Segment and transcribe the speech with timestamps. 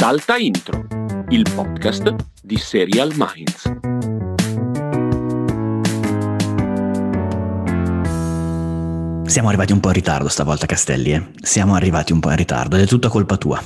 [0.00, 0.86] Salta Intro,
[1.30, 3.64] il podcast di Serial Minds.
[9.28, 11.14] Siamo arrivati un po' in ritardo stavolta, Castelli.
[11.14, 11.30] Eh?
[11.42, 13.60] Siamo arrivati un po' in ritardo ed è tutta colpa tua.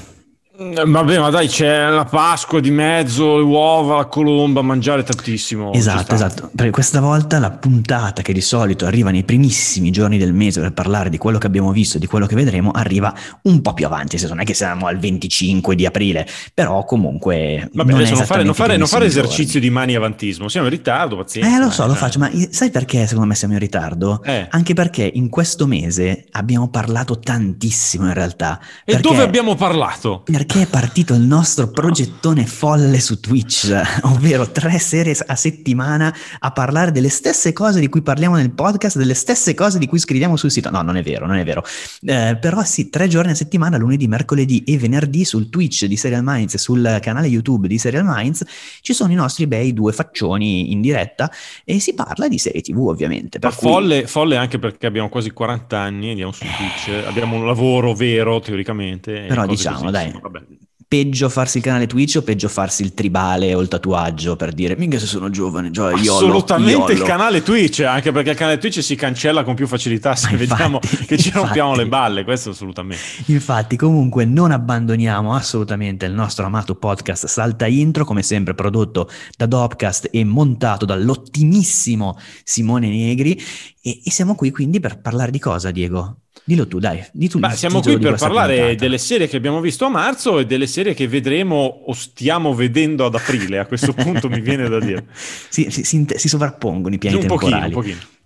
[0.54, 5.72] Eh, vabbè, ma dai, c'è la Pasqua di mezzo, le uova, la colomba, mangiare tantissimo.
[5.72, 6.50] Esatto, esatto.
[6.54, 10.72] Perché questa volta la puntata che di solito arriva nei primissimi giorni del mese per
[10.72, 14.18] parlare di quello che abbiamo visto, di quello che vedremo, arriva un po' più avanti.
[14.18, 17.70] Se non è che siamo al 25 di aprile, però comunque.
[17.72, 20.48] Vabbè, non adesso non fare, non fare, non fare esercizio di mani avantismo.
[20.48, 21.56] Siamo in ritardo, pazienza.
[21.56, 24.22] Eh, lo so, lo faccio, ma sai perché secondo me siamo in ritardo?
[24.22, 24.48] Eh.
[24.50, 28.60] Anche perché in questo mese abbiamo parlato tantissimo in realtà.
[28.84, 30.20] E dove abbiamo parlato?
[30.22, 33.72] Perché perché è partito il nostro progettone folle su Twitch,
[34.04, 38.98] ovvero tre serie a settimana a parlare delle stesse cose di cui parliamo nel podcast,
[38.98, 40.68] delle stesse cose di cui scriviamo sul sito.
[40.68, 41.64] No, non è vero, non è vero.
[42.02, 46.22] Eh, però sì, tre giorni a settimana, lunedì, mercoledì e venerdì sul Twitch di Serial
[46.22, 48.44] Minds e sul canale YouTube di Serial Minds
[48.82, 51.30] ci sono i nostri bei due faccioni in diretta
[51.64, 53.38] e si parla di serie TV ovviamente.
[53.40, 53.70] Ma cui...
[53.70, 58.38] folle, folle anche perché abbiamo quasi 40 anni, andiamo su Twitch, abbiamo un lavoro vero
[58.40, 59.24] teoricamente.
[59.28, 60.58] Però diciamo, dai, insomma,
[60.92, 64.76] peggio farsi il canale Twitch o peggio farsi il tribale o il tatuaggio per dire
[64.76, 68.94] minchia se sono giovane io assolutamente il canale Twitch anche perché il canale Twitch si
[68.94, 73.02] cancella con più facilità se infatti, vediamo che ci infatti, rompiamo le balle questo assolutamente.
[73.26, 79.46] Infatti comunque non abbandoniamo assolutamente il nostro amato podcast Salta Intro come sempre prodotto da
[79.46, 83.40] Dopcast e montato dall'ottimissimo Simone Negri.
[83.80, 86.21] E, e siamo qui quindi per parlare di cosa Diego?
[86.44, 87.04] Dillo tu, dai.
[87.12, 88.74] Di tu Beh, siamo qui per parlare puntata.
[88.80, 93.04] delle serie che abbiamo visto a marzo e delle serie che vedremo o stiamo vedendo
[93.04, 93.58] ad aprile.
[93.58, 95.06] A questo punto mi viene da dire.
[95.48, 97.72] si, si, si, si, sovrappongono i piani un temporali.
[97.72, 98.20] Pochino, un pochino.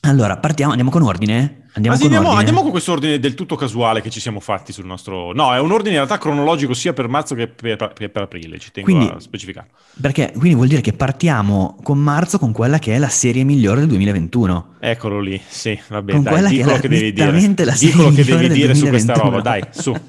[0.00, 1.61] Allora, partiamo, andiamo con ordine?
[1.74, 4.72] Andiamo, sì, con andiamo, andiamo, con questo ordine del tutto casuale che ci siamo fatti
[4.72, 5.32] sul nostro...
[5.32, 8.58] No, è un ordine in realtà cronologico sia per marzo che per, che per aprile,
[8.58, 9.68] ci tengo quindi, a specificare.
[9.98, 13.80] Perché quindi vuol dire che partiamo con marzo con quella che è la serie migliore
[13.80, 14.74] del 2021.
[14.80, 17.64] Eccolo lì, sì, va bene, dai, di quello che devi dire.
[17.64, 19.96] La di quello che devi dire su questa roba, dai, su.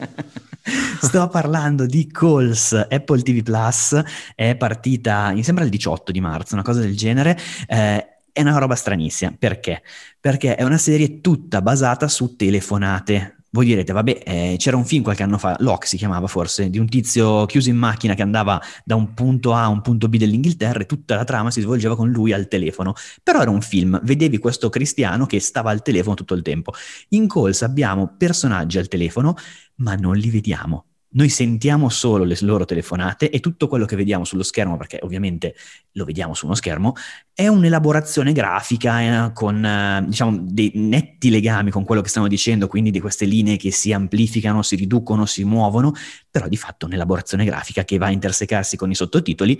[1.02, 4.02] Sto parlando di Calls Apple TV Plus,
[4.36, 7.38] è partita, mi sembra il 18 di marzo, una cosa del genere.
[7.68, 9.34] Eh, è una roba stranissima.
[9.38, 9.84] Perché?
[10.20, 13.38] Perché è una serie tutta basata su telefonate.
[13.52, 16.80] Voi direte, vabbè, eh, c'era un film qualche anno fa, Locke si chiamava forse, di
[16.80, 20.18] un tizio chiuso in macchina che andava da un punto A a un punto B
[20.18, 22.96] dell'Inghilterra e tutta la trama si svolgeva con lui al telefono.
[23.22, 26.74] Però era un film, vedevi questo cristiano che stava al telefono tutto il tempo.
[27.10, 29.36] In Calls abbiamo personaggi al telefono,
[29.76, 34.24] ma non li vediamo noi sentiamo solo le loro telefonate e tutto quello che vediamo
[34.24, 35.56] sullo schermo, perché ovviamente
[35.94, 36.94] lo vediamo su uno schermo,
[37.34, 42.68] è un'elaborazione grafica eh, con eh, diciamo, dei netti legami con quello che stiamo dicendo,
[42.68, 45.94] quindi di queste linee che si amplificano, si riducono, si muovono,
[46.30, 49.60] però di fatto un'elaborazione grafica che va a intersecarsi con i sottotitoli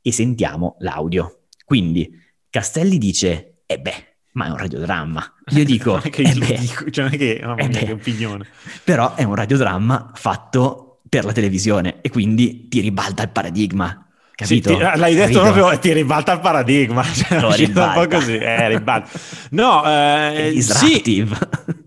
[0.00, 1.44] e sentiamo l'audio.
[1.64, 2.10] Quindi
[2.50, 5.34] Castelli dice, e eh beh, ma è un radiodramma.
[5.50, 8.46] Io dico, che io beh, dico cioè non è che, oh, mia, che opinione.
[8.82, 10.83] Però è un radiodramma fatto
[11.14, 14.04] per la televisione e quindi ti ribalta il paradigma.
[14.34, 14.70] Capito?
[14.70, 15.52] Sì, ti, l'hai detto capito?
[15.52, 17.04] proprio, ti ribalta il paradigma.
[17.06, 18.00] Cioè, Lo ribalta.
[18.00, 19.08] Un po' così, eh, ribalta.
[19.50, 21.24] No, eh, sì,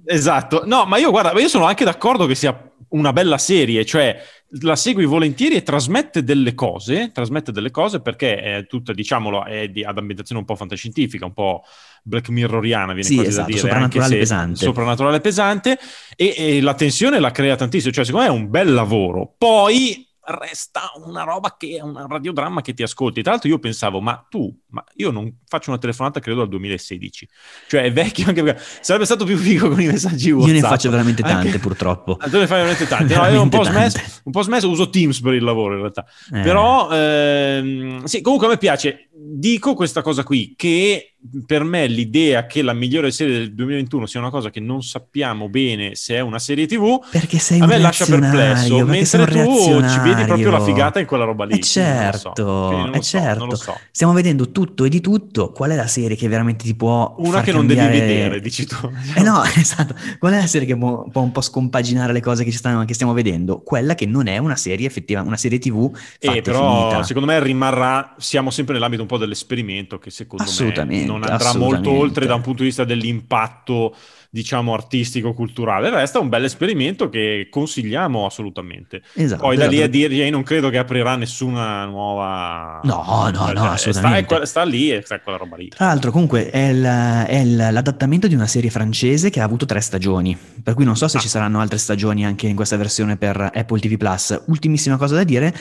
[0.05, 0.63] esatto.
[0.65, 2.57] No, ma io guarda, io sono anche d'accordo che sia
[2.89, 4.17] una bella serie, cioè
[4.61, 9.67] la segui volentieri e trasmette delle cose, trasmette delle cose perché è tutta, diciamolo, è
[9.67, 11.63] di, ad ambientazione un po' fantascientifica, un po'
[12.03, 14.55] Black Mirroriana, viene sì, quasi esatto, da dire, soprannaturale pesante.
[14.55, 15.77] Soprannaturale pesante
[16.15, 19.33] e, e la tensione la crea tantissimo, cioè secondo me è un bel lavoro.
[19.37, 23.21] Poi resta una roba che è un radiodramma che ti ascolti.
[23.21, 27.29] Tra l'altro io pensavo, ma tu, ma io non faccio una telefonata credo dal 2016.
[27.67, 30.55] Cioè è vecchio anche perché sarebbe stato più figo con i messaggi WhatsApp.
[30.55, 31.59] Io ne faccio veramente tante anche...
[31.59, 32.17] purtroppo.
[32.19, 33.15] Ah, tu ne fai veramente tante.
[33.17, 36.05] No, io un po, smesso, un po' smesso, uso Teams per il lavoro in realtà.
[36.33, 36.41] Eh.
[36.41, 39.09] Però ehm, sì, comunque a me piace.
[39.11, 44.19] Dico questa cosa qui, che per me l'idea che la migliore serie del 2021 sia
[44.19, 47.79] una cosa che non sappiamo bene se è una serie TV, perché sei a me
[47.79, 51.57] lascia perplesso, mentre tu ci vedi proprio la figata in quella roba lì.
[51.57, 52.89] È certo, so.
[52.91, 53.55] è so, certo.
[53.55, 53.77] So.
[53.91, 55.51] Stiamo vedendo tutto e di tutto.
[55.51, 57.81] Qual è la serie che veramente ti può Una che cambiare...
[57.89, 58.75] non devi vedere, dici tu.
[59.17, 59.95] Eh no, esatto.
[60.19, 62.93] Qual è la serie che può, può un po' scompaginare le cose che, stanno, che,
[62.93, 63.61] stiamo vedendo?
[63.61, 65.89] Quella che non è una serie effettiva, una serie TV
[66.19, 67.03] eh, però finita.
[67.03, 71.91] secondo me rimarrà, siamo sempre nell'ambito un po' dell'esperimento che secondo me non andrà molto
[71.91, 73.95] oltre da un punto di vista dell'impatto
[74.29, 75.89] diciamo artistico culturale.
[75.89, 79.01] Resta un bel esperimento che consigliamo assolutamente.
[79.13, 79.69] Esatto, poi esatto.
[79.69, 84.35] da lì a dirgli non credo che aprirà nessuna nuova no no no assolutamente.
[84.35, 85.69] sta, sta lì e sta quella roba lì.
[85.69, 89.79] Tra l'altro comunque è, il, è l'adattamento di una serie francese che ha avuto tre
[89.79, 90.37] stagioni.
[90.61, 91.19] Per cui non so se ah.
[91.21, 94.43] ci saranno altre stagioni anche in questa versione per Apple TV Plus.
[94.47, 95.53] Ultimissima cosa da dire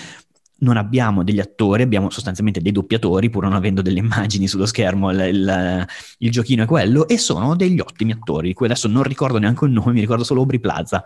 [0.59, 5.11] non abbiamo degli attori, abbiamo sostanzialmente dei doppiatori, pur non avendo delle immagini sullo schermo,
[5.11, 5.87] il, il,
[6.19, 9.73] il giochino è quello, e sono degli ottimi attori, cui adesso non ricordo neanche il
[9.73, 11.05] nome, mi ricordo solo Aubrey Plaza.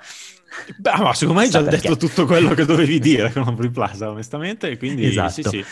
[0.76, 4.10] Beh, ma secondo me hai già detto tutto quello che dovevi dire con Aubrey Plaza,
[4.10, 5.30] onestamente, quindi esatto.
[5.30, 5.64] sì, sì.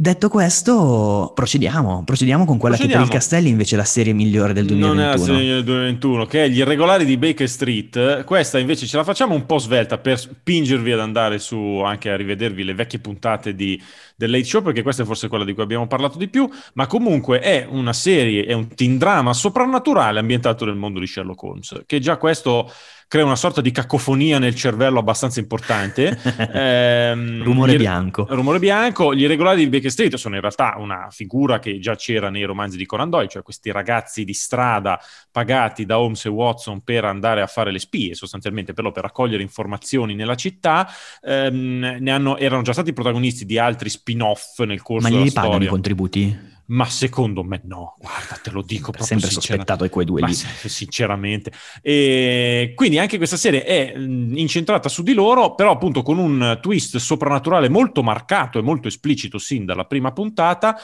[0.00, 3.02] Detto questo, procediamo, procediamo con quella procediamo.
[3.02, 4.94] che per il Castelli invece è la serie migliore del 2021.
[4.94, 8.22] Non è la serie del 2021, che è Gli Irregolari di Baker Street.
[8.22, 12.16] Questa invece ce la facciamo un po' svelta per spingervi ad andare su, anche a
[12.16, 13.82] rivedervi le vecchie puntate di,
[14.14, 16.86] del Late Show, perché questa è forse quella di cui abbiamo parlato di più, ma
[16.86, 21.82] comunque è una serie, è un teen drama soprannaturale ambientato nel mondo di Sherlock Holmes,
[21.86, 22.70] che già questo
[23.08, 26.16] crea una sorta di cacofonia nel cervello abbastanza importante.
[26.52, 28.26] eh, rumore gli, bianco.
[28.28, 29.14] Rumore bianco.
[29.14, 32.76] Gli irregolari di Baker Street sono in realtà una figura che già c'era nei romanzi
[32.76, 35.00] di Conan Doyle, cioè questi ragazzi di strada
[35.32, 39.42] pagati da Holmes e Watson per andare a fare le spie, sostanzialmente però per raccogliere
[39.42, 40.86] informazioni nella città.
[41.22, 45.40] Ehm, hanno, erano già stati protagonisti di altri spin-off nel corso Ma della storia.
[45.40, 46.56] Ma gli pagano i contributi?
[46.70, 50.34] Ma secondo me no, guarda, te lo dico proprio sempre sospettato di quei due lì.
[50.34, 51.50] Sinceramente.
[51.80, 56.98] E quindi anche questa serie è incentrata su di loro, però appunto con un twist
[56.98, 60.78] soprannaturale molto marcato e molto esplicito sin dalla prima puntata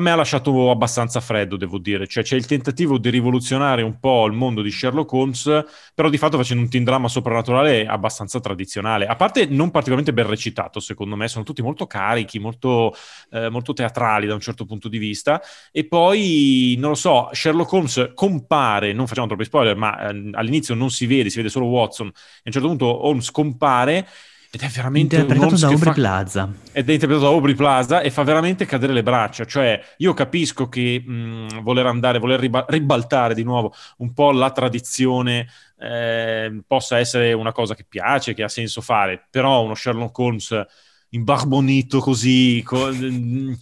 [0.00, 2.06] a me ha lasciato abbastanza freddo, devo dire.
[2.06, 5.64] Cioè, c'è il tentativo di rivoluzionare un po' il mondo di Sherlock Holmes,
[5.94, 9.06] però di fatto facendo un teen drama soprannaturale abbastanza tradizionale.
[9.06, 12.94] A parte non particolarmente ben recitato, secondo me, sono tutti molto carichi, molto,
[13.30, 15.40] eh, molto teatrali da un certo punto di vista.
[15.70, 20.74] E poi, non lo so, Sherlock Holmes compare, non facciamo troppi spoiler, ma eh, all'inizio
[20.74, 22.06] non si vede, si vede solo Watson.
[22.06, 24.06] E a un certo punto Holmes compare
[24.52, 25.92] ed è veramente interpretato da Aubrey fa...
[25.92, 26.52] Plaza.
[26.72, 29.44] Ed è interpretato da Aubrey Plaza e fa veramente cadere le braccia.
[29.44, 34.50] Cioè, io capisco che mh, voler andare, voler riba- ribaltare di nuovo un po' la
[34.50, 35.46] tradizione
[35.78, 40.66] eh, possa essere una cosa che piace, che ha senso fare, però uno Sherlock Holmes
[41.12, 43.58] imbarbonito così, con,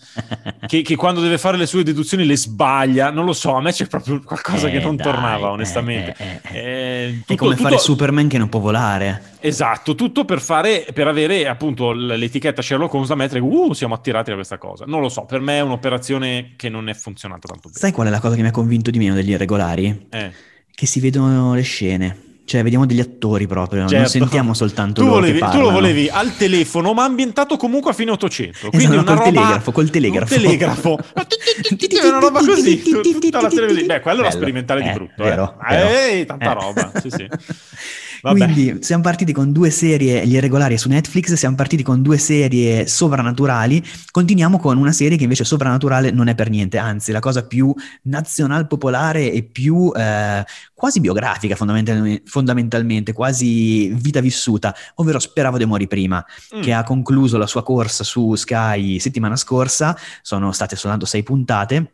[0.67, 3.73] che, che, quando deve fare le sue deduzioni le sbaglia, non lo so, a me
[3.73, 6.15] c'è proprio qualcosa eh, che non dai, tornava eh, onestamente.
[6.19, 7.19] Eh, eh, eh.
[7.21, 9.37] tutto, è come tutto, fare Superman che non può volare.
[9.41, 14.29] Esatto, tutto per, fare, per avere appunto l'etichetta Sherlock Holmes da mettere, uh, siamo attirati
[14.29, 14.85] da questa cosa.
[14.87, 17.79] Non lo so, per me è un'operazione che non è funzionata tanto bene.
[17.79, 20.09] Sai qual è la cosa che mi ha convinto di meno degli irregolari?
[20.11, 22.27] Che si vedono le scene.
[22.49, 23.97] Cioè, vediamo degli attori proprio, certo.
[23.97, 28.11] non sentiamo soltanto tu volevi, tu lo volevi al telefono, ma ambientato comunque a fine
[28.13, 28.71] 800.
[28.71, 29.31] Quindi esatto, una col roba...
[29.31, 30.35] telegrafo, col telegrafo.
[30.35, 30.99] Un telegrafo.
[32.09, 32.81] una roba così,
[33.21, 33.87] tutta la televisione.
[33.87, 35.23] Beh, quello era sperimentale di brutto.
[35.23, 35.77] Vero, eh.
[35.77, 35.89] Vero.
[35.91, 36.55] Ehi, tanta eh.
[36.55, 37.29] roba, sì sì.
[38.23, 38.39] Vabbè.
[38.39, 42.87] Quindi siamo partiti con due serie, gli irregolari su Netflix, siamo partiti con due serie
[42.87, 47.47] sovrannaturali, continuiamo con una serie che invece sovrannaturale non è per niente, anzi la cosa
[47.47, 47.73] più
[48.03, 50.45] nazional popolare e più eh,
[50.75, 56.25] quasi biografica fondamentalmente, fondamentalmente, quasi vita vissuta, ovvero Speravo di morire prima,
[56.57, 56.61] mm.
[56.61, 61.93] che ha concluso la sua corsa su Sky settimana scorsa, sono state soltanto sei puntate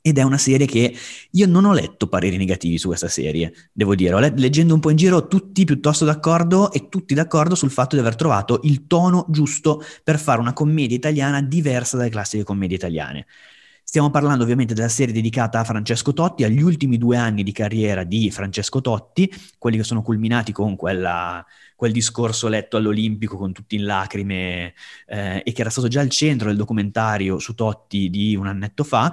[0.00, 0.94] ed è una serie che
[1.30, 4.32] io non ho letto pareri negativi su questa serie, devo dire.
[4.36, 8.16] Leggendo un po' in giro tutti piuttosto d'accordo e tutti d'accordo sul fatto di aver
[8.16, 13.26] trovato il tono giusto per fare una commedia italiana diversa dalle classiche commedie italiane.
[13.86, 18.02] Stiamo parlando ovviamente della serie dedicata a Francesco Totti, agli ultimi due anni di carriera
[18.02, 21.44] di Francesco Totti, quelli che sono culminati con quella,
[21.76, 24.74] quel discorso letto all'Olimpico con tutti in lacrime
[25.06, 28.84] eh, e che era stato già al centro del documentario su Totti di un annetto
[28.84, 29.12] fa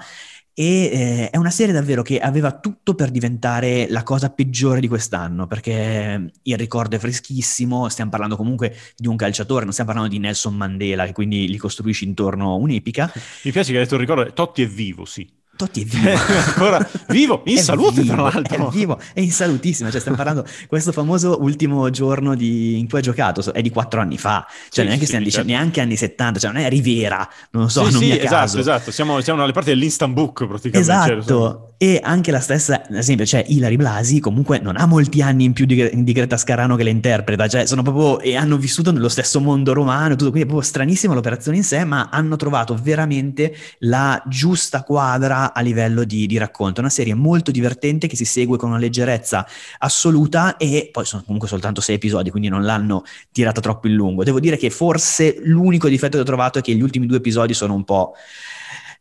[0.53, 4.87] e eh, è una serie davvero che aveva tutto per diventare la cosa peggiore di
[4.87, 10.13] quest'anno, perché il ricordo è freschissimo, stiamo parlando comunque di un calciatore, non stiamo parlando
[10.13, 13.11] di Nelson Mandela, che quindi gli costruisci intorno un'epica.
[13.43, 15.39] Mi piace che hai detto il ricordo, Totti è vivo, sì.
[15.61, 16.09] Totti è vivo.
[16.47, 18.69] ancora vivo, in è salute vivo, tra l'altro.
[18.69, 22.97] È vivo, è in salutissima, cioè stiamo parlando questo famoso ultimo giorno di, in cui
[22.97, 25.47] ha giocato, è di quattro anni fa, cioè sì, neanche, sì, certo.
[25.47, 28.91] neanche, anni 70, cioè non è Rivera, non lo so, sì, non sì, esatto, esatto,
[28.91, 30.79] siamo, siamo alle parti dell'instant book praticamente.
[30.79, 35.45] Esatto, e anche la stessa, ad esempio, cioè Ilari Blasi comunque non ha molti anni
[35.45, 38.91] in più di, di Greta Scarano che le interpreta, cioè sono proprio, e hanno vissuto
[38.91, 42.77] nello stesso mondo romano, tutto, quindi è proprio stranissima l'operazione in sé, ma hanno trovato
[42.79, 46.81] veramente la giusta quadra a livello di, di racconto.
[46.81, 49.47] Una serie molto divertente che si segue con una leggerezza
[49.79, 54.23] assoluta e poi sono comunque soltanto sei episodi, quindi non l'hanno tirata troppo in lungo.
[54.23, 57.55] Devo dire che forse l'unico difetto che ho trovato è che gli ultimi due episodi
[57.55, 58.13] sono un po'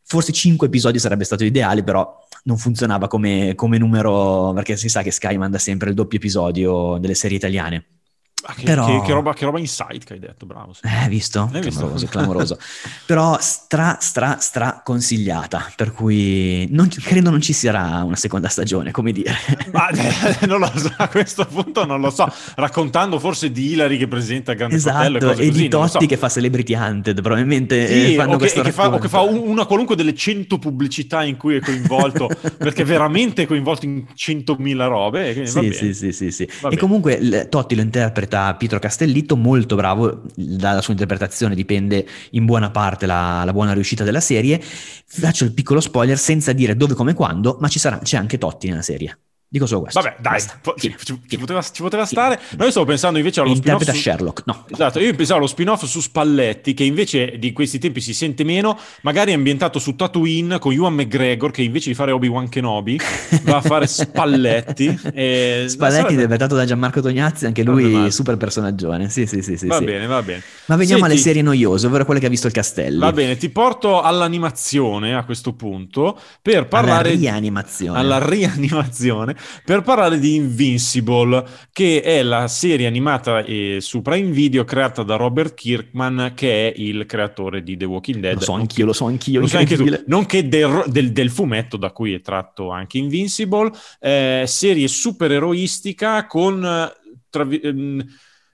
[0.02, 5.02] forse cinque episodi sarebbe stato ideale, però non funzionava come, come numero, perché si sa
[5.02, 7.99] che Sky manda sempre il doppio episodio delle serie italiane.
[8.44, 8.86] Ah, che, Però...
[8.86, 10.72] che, che, roba, che roba insight che hai detto, bravo.
[10.72, 10.80] Sì.
[10.84, 11.50] Eh, visto?
[11.52, 12.06] Hai clamoroso, visto?
[12.08, 12.58] clamoroso.
[13.04, 18.92] Però stra, stra, stra consigliata, per cui non, credo non ci sarà una seconda stagione,
[18.92, 19.34] come dire.
[19.72, 22.32] Ma eh, non lo so, a questo punto non lo so.
[22.54, 25.88] Raccontando forse di Hilary che presenta Grande esatto, Fratello e cose e così, di Totti
[25.90, 26.06] so.
[26.06, 29.20] che fa Celebrity Hunted, probabilmente sì, eh, fanno o questo che, fa, o che fa
[29.20, 34.86] una qualunque delle cento pubblicità in cui è coinvolto, perché veramente è coinvolto in centomila
[34.86, 35.46] robe.
[35.46, 36.48] Sì, sì, sì, sì, sì.
[36.70, 42.44] E comunque Totti lo interpreta Pietro Castelli Castellitto, molto bravo, dalla sua interpretazione dipende in
[42.44, 44.60] buona parte la, la buona riuscita della serie.
[44.60, 48.82] Faccio il piccolo spoiler senza dire dove, come, quando, ma sarà, c'è anche Totti nella
[48.82, 49.18] serie.
[49.52, 50.00] Dico solo questo.
[50.00, 52.38] Vabbè, dai, po- ci, ci, ci, poteva, ci, poteva, stare.
[52.56, 53.82] No, io stavo pensando invece allo spin-off.
[53.82, 53.96] Su...
[53.96, 54.64] Sherlock, no.
[54.70, 58.78] Esatto, io pensavo allo spin-off su Spalletti, che invece di questi tempi si sente meno,
[59.02, 63.00] magari è ambientato su Tatooine con Ewan McGregor, che invece di fare Obi-Wan Kenobi
[63.42, 64.96] va a fare Spalletti.
[65.12, 65.64] E...
[65.66, 69.08] Spalletti, interpretato da Gianmarco Tognazzi, anche lui super personaggione.
[69.08, 69.56] Sì, sì, sì.
[69.56, 69.84] sì va sì.
[69.84, 70.44] bene, va bene.
[70.66, 73.00] Ma veniamo Senti, alle serie noiose, ovvero quelle che ha visto il Castello.
[73.00, 77.08] Va bene, ti porto all'animazione a questo punto per parlare...
[77.08, 77.98] Alla rianimazione.
[77.98, 84.64] Alla rianimazione, per parlare di Invincible, che è la serie animata eh, su Prime Video
[84.64, 88.34] creata da Robert Kirkman, che è il creatore di The Walking Dead.
[88.34, 89.40] Lo so anch'io, lo so anch'io.
[89.40, 93.70] Lo so anche tu, nonché del, del, del, fumetto da cui è tratto anche Invincible,
[94.00, 96.92] eh, serie super eroistica con...
[97.30, 98.04] Tra, ehm,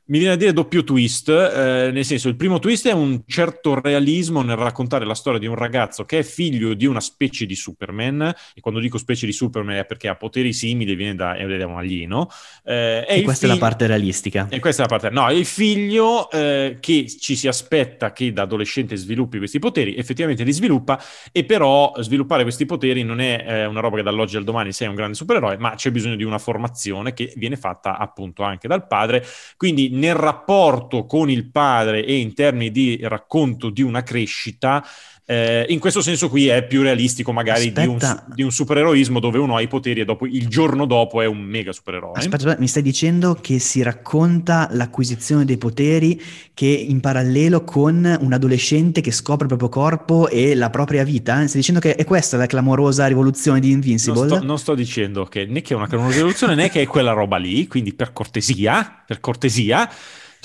[0.09, 3.81] mi viene a dire doppio twist, eh, nel senso il primo twist è un certo
[3.81, 7.57] realismo nel raccontare la storia di un ragazzo che è figlio di una specie di
[7.57, 11.45] Superman, e quando dico specie di Superman è perché ha poteri simili, viene da, è
[11.65, 12.29] un alieno.
[12.65, 14.47] Eh, e questa figlio, è la parte realistica.
[14.49, 18.33] E questa è la parte, no, è il figlio eh, che ci si aspetta che
[18.33, 23.45] da adolescente sviluppi questi poteri, effettivamente li sviluppa, e però sviluppare questi poteri non è
[23.45, 26.25] eh, una roba che dall'oggi al domani sei un grande supereroe, ma c'è bisogno di
[26.25, 29.25] una formazione che viene fatta appunto anche dal padre,
[29.57, 34.85] quindi nel rapporto con il padre e in termini di racconto di una crescita,
[35.29, 37.99] eh, in questo senso qui è più realistico magari di un,
[38.33, 41.41] di un, supereroismo dove uno ha i poteri e dopo, il giorno dopo è un
[41.41, 42.13] mega supereroe.
[42.15, 46.23] Aspetta, mi stai dicendo che si racconta l'acquisizione dei poteri
[46.55, 51.45] che in parallelo con un adolescente che scopre il proprio corpo e la propria vita?
[51.49, 54.29] Stai dicendo che è questa la clamorosa rivoluzione di Invincible?
[54.29, 56.87] Non sto, non sto dicendo che né che è una clamorosa rivoluzione né che è
[56.87, 59.91] quella roba lì, quindi per cortesia, per cortesia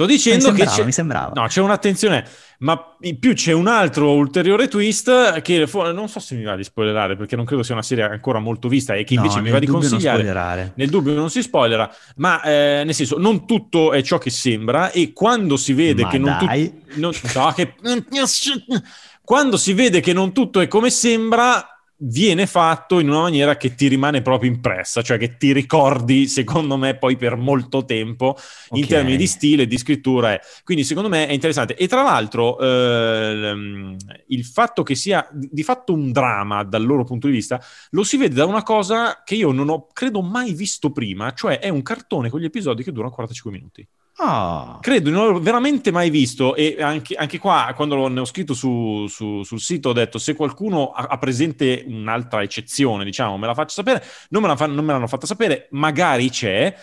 [0.01, 1.31] Sto dicendo che c'è, mi sembrava.
[1.35, 2.25] No, c'è un'attenzione,
[2.59, 6.63] ma in più c'è un altro ulteriore twist che non so se mi va di
[6.63, 9.51] spoilerare perché non credo sia una serie ancora molto vista e che invece no, mi
[9.51, 10.73] va di consigliare.
[10.75, 14.91] Nel dubbio non si spoilera, ma eh, nel senso non tutto è ciò che sembra
[14.91, 16.51] e quando si vede ma che non tutto...
[16.95, 17.75] No, che...
[19.23, 21.70] quando si vede che non tutto è come sembra
[22.03, 26.77] viene fatto in una maniera che ti rimane proprio impressa, cioè che ti ricordi, secondo
[26.77, 28.79] me, poi per molto tempo okay.
[28.79, 30.33] in termini di stile, di scrittura.
[30.33, 30.41] Eh.
[30.63, 31.75] Quindi, secondo me, è interessante.
[31.75, 33.95] E tra l'altro, eh,
[34.27, 38.17] il fatto che sia di fatto un dramma dal loro punto di vista, lo si
[38.17, 41.81] vede da una cosa che io non ho, credo, mai visto prima, cioè è un
[41.83, 43.87] cartone con gli episodi che durano 45 minuti.
[44.17, 44.77] Oh.
[44.81, 49.07] Credo non averlo veramente mai visto e anche, anche qua quando ne ho scritto su,
[49.07, 53.53] su, sul sito ho detto se qualcuno ha, ha, presente un'altra eccezione diciamo me la
[53.55, 56.75] faccia sapere, non me, la fa, non me l'hanno fatta sapere, magari c'è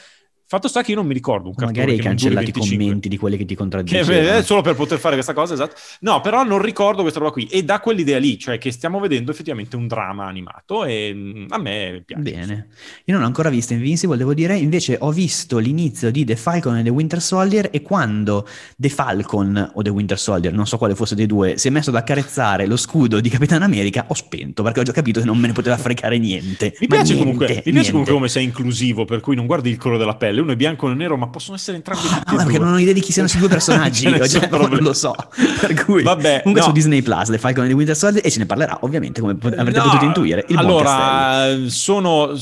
[0.50, 3.18] Fatto sta che io non mi ricordo un cartone Magari hai cancellato i commenti di
[3.18, 4.02] quelli che ti contraddicono.
[4.02, 5.74] Che, solo per poter fare questa cosa, esatto.
[6.00, 7.46] No, però non ricordo questa roba qui.
[7.48, 11.58] E da quell'idea lì, cioè che stiamo vedendo effettivamente un dramma animato e mm, a
[11.58, 12.22] me piace.
[12.22, 12.68] Bene.
[13.04, 14.56] Io non ho ancora visto Invincible, devo dire.
[14.56, 19.72] Invece ho visto l'inizio di The Falcon e The Winter Soldier e quando The Falcon
[19.74, 22.64] o The Winter Soldier, non so quale fosse dei due, si è messo ad accarezzare
[22.64, 25.52] lo scudo di Capitan America, ho spento perché ho già capito che non me ne
[25.52, 26.74] poteva fregare niente.
[26.80, 29.76] Mi piace, niente, comunque, mi piace comunque come sei inclusivo, per cui non guardi il
[29.76, 32.36] colore della pelle pelle, uno è bianco e nero, ma possono essere entrambi ah, no,
[32.36, 35.14] perché non ho idea di chi siano questi due personaggi, io cioè, non lo so.
[35.60, 36.68] Per cui, Vabbè, comunque no.
[36.68, 39.36] su Disney Plus, The Falcon e The Winter Soldier, e ce ne parlerà ovviamente, come
[39.40, 42.32] avrete no, potuto intuire, Allora, sono,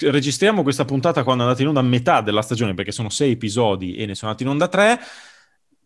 [0.00, 3.32] registriamo questa puntata quando è andata in onda a metà della stagione, perché sono sei
[3.32, 5.00] episodi e ne sono andati in onda tre.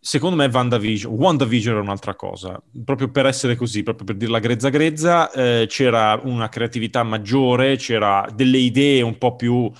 [0.05, 4.69] Secondo me WandaVision, WandaVision era un'altra cosa, proprio per essere così, proprio per dirla grezza
[4.69, 9.71] grezza, eh, c'era una creatività maggiore, c'era delle idee un po' più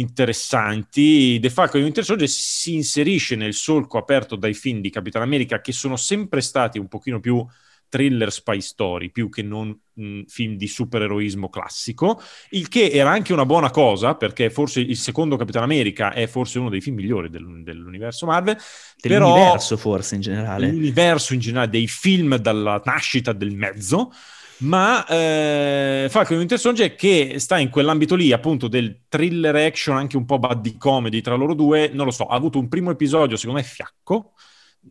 [0.00, 1.38] interessanti.
[1.40, 5.60] The Falcon e Winter Soldier si inserisce nel solco aperto dai film di Capitan America
[5.60, 7.46] che sono sempre stati un pochino più
[7.90, 13.32] thriller spy story più che non mh, film di supereroismo classico, il che era anche
[13.34, 17.28] una buona cosa perché forse il secondo Capitan America è forse uno dei film migliori
[17.28, 18.56] del, dell'universo Marvel.
[18.96, 20.70] Dell'universo però, forse in generale.
[20.70, 24.12] L'universo in generale, dei film dalla nascita del mezzo.
[24.60, 30.16] Ma eh, Falcon Winter Soldier che sta in quell'ambito lì appunto del thriller action anche
[30.16, 31.90] un po' buddy comedy tra loro due.
[31.92, 34.32] Non lo so ha avuto un primo episodio secondo me fiacco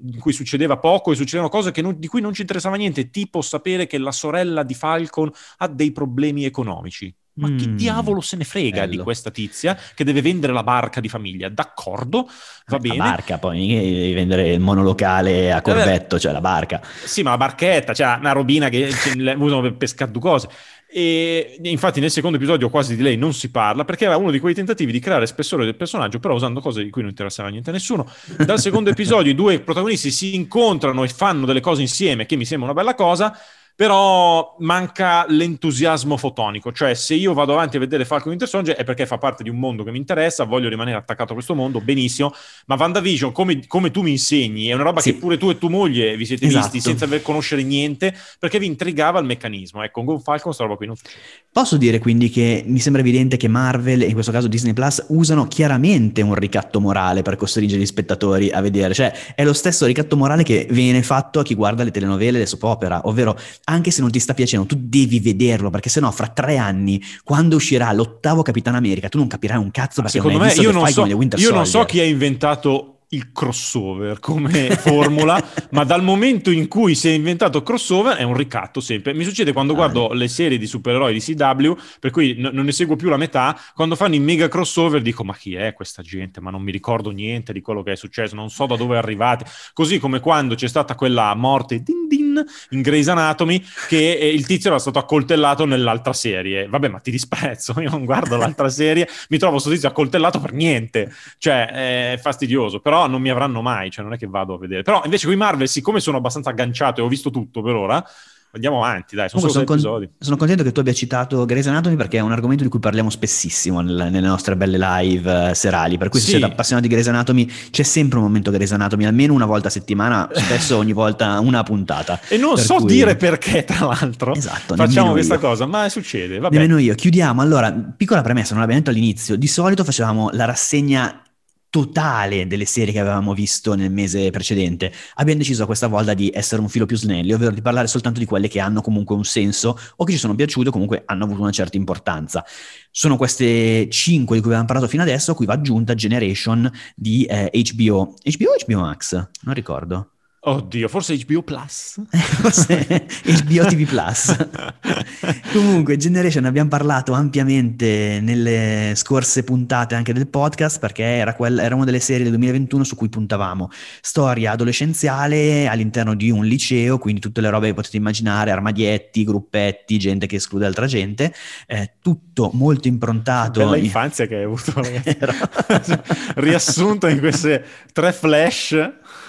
[0.03, 3.41] in cui succedeva poco e succedevano cose non, di cui non ci interessava niente tipo
[3.41, 8.35] sapere che la sorella di Falcon ha dei problemi economici ma chi mm, diavolo se
[8.35, 8.91] ne frega bello.
[8.91, 11.49] di questa tizia che deve vendere la barca di famiglia?
[11.49, 12.29] D'accordo,
[12.67, 12.97] va bene.
[12.97, 16.81] La barca, poi devi vendere il monolocale a corvetto, eh, cioè la barca.
[17.03, 18.89] Sì, ma la barchetta, cioè una robina che
[19.37, 20.49] usano per pescare due cose.
[20.91, 24.39] E infatti nel secondo episodio quasi di lei non si parla perché era uno di
[24.39, 27.69] quei tentativi di creare spessore del personaggio però usando cose di cui non interessava niente
[27.69, 28.11] a nessuno.
[28.43, 32.43] Dal secondo episodio i due protagonisti si incontrano e fanno delle cose insieme che mi
[32.43, 33.37] sembra una bella cosa
[33.79, 38.83] però manca l'entusiasmo fotonico, cioè se io vado avanti a vedere Falcon Winter Soldier è
[38.83, 41.79] perché fa parte di un mondo che mi interessa, voglio rimanere attaccato a questo mondo,
[41.79, 42.33] benissimo,
[42.65, 45.13] ma WandaVision, come, come tu mi insegni, è una roba sì.
[45.13, 46.63] che pure tu e tua moglie vi siete esatto.
[46.63, 50.75] visti senza aver conoscere niente, perché vi intrigava il meccanismo, ecco, con Falcon sta roba
[50.75, 51.21] qui non succede.
[51.49, 55.05] Posso dire quindi che mi sembra evidente che Marvel, e in questo caso Disney Plus,
[55.07, 59.85] usano chiaramente un ricatto morale per costringere gli spettatori a vedere, cioè è lo stesso
[59.85, 63.37] ricatto morale che viene fatto a chi guarda le telenovele e le soap opera, ovvero
[63.69, 67.55] anche se non ti sta piacendo, tu devi vederlo, perché sennò fra tre anni, quando
[67.55, 71.05] uscirà l'ottavo Capitano America, tu non capirai un cazzo perché Secondo me io non, so,
[71.05, 76.95] io non so chi ha inventato il crossover come formula, ma dal momento in cui
[76.95, 79.13] si è inventato crossover è un ricatto sempre.
[79.13, 82.65] Mi succede quando ah, guardo le serie di supereroi di CW, per cui n- non
[82.65, 86.01] ne seguo più la metà, quando fanno i mega crossover dico ma chi è questa
[86.01, 86.41] gente?
[86.41, 89.45] Ma non mi ricordo niente di quello che è successo, non so da dove arrivate.
[89.73, 94.45] Così come quando c'è stata quella morte din din in Grey's Anatomy che eh, il
[94.45, 96.67] tizio era stato accoltellato nell'altra serie.
[96.67, 100.53] Vabbè, ma ti disprezzo, io non guardo l'altra serie, mi trovo questo tizio accoltellato per
[100.53, 101.11] niente.
[101.37, 104.81] Cioè, è fastidioso, però non mi avranno mai, cioè non è che vado a vedere.
[104.81, 108.03] Però invece con i Marvel, siccome sono abbastanza agganciato e ho visto tutto per ora,
[108.51, 112.17] Andiamo avanti, dai, sono, sono, con- sono, contento che tu abbia citato Grey's Anatomy perché
[112.17, 116.09] è un argomento di cui parliamo spessissimo nel, nelle nostre belle live uh, serali, per
[116.09, 116.31] cui se sì.
[116.31, 119.69] siete appassionati di Grey's Anatomy c'è sempre un momento Grey's Anatomy, almeno una volta a
[119.69, 122.19] settimana, spesso ogni volta una puntata.
[122.27, 122.87] E non so cui...
[122.87, 125.39] dire perché, tra l'altro, esatto, facciamo questa io.
[125.41, 126.39] cosa, ma succede.
[126.39, 126.55] Vabbè.
[126.55, 126.95] Nemmeno io.
[126.95, 127.43] Chiudiamo.
[127.43, 131.21] Allora, piccola premessa, non l'abbiamo detto all'inizio, di solito facevamo la rassegna
[131.69, 136.61] totale delle serie che avevamo visto nel mese precedente, abbiamo deciso questa volta di essere
[136.61, 139.77] un filo più snelli, ovvero di parlare soltanto di quelle che hanno comunque un senso
[139.95, 142.43] o che ci sono piaciute o comunque hanno avuto una certa importanza.
[142.91, 147.25] Sono queste cinque di cui abbiamo parlato fino adesso, a cui va aggiunta Generation di
[147.25, 148.15] eh, HBO.
[148.23, 149.29] HBO o HBO Max?
[149.41, 150.13] Non ricordo.
[150.41, 151.99] Oddio, forse HBO Plus?
[152.07, 154.47] HBO TV Plus.
[155.51, 161.75] Comunque, Generation abbiamo parlato ampiamente nelle scorse puntate anche del podcast perché era, quella, era
[161.75, 163.69] una delle serie del 2021 su cui puntavamo.
[163.99, 169.99] Storia adolescenziale all'interno di un liceo, quindi tutte le robe che potete immaginare, armadietti, gruppetti,
[169.99, 171.33] gente che esclude altra gente,
[171.67, 173.59] eh, tutto molto improntato.
[173.59, 174.71] Bella infanzia che hai avuto,
[176.35, 178.77] Riassunto in queste tre flash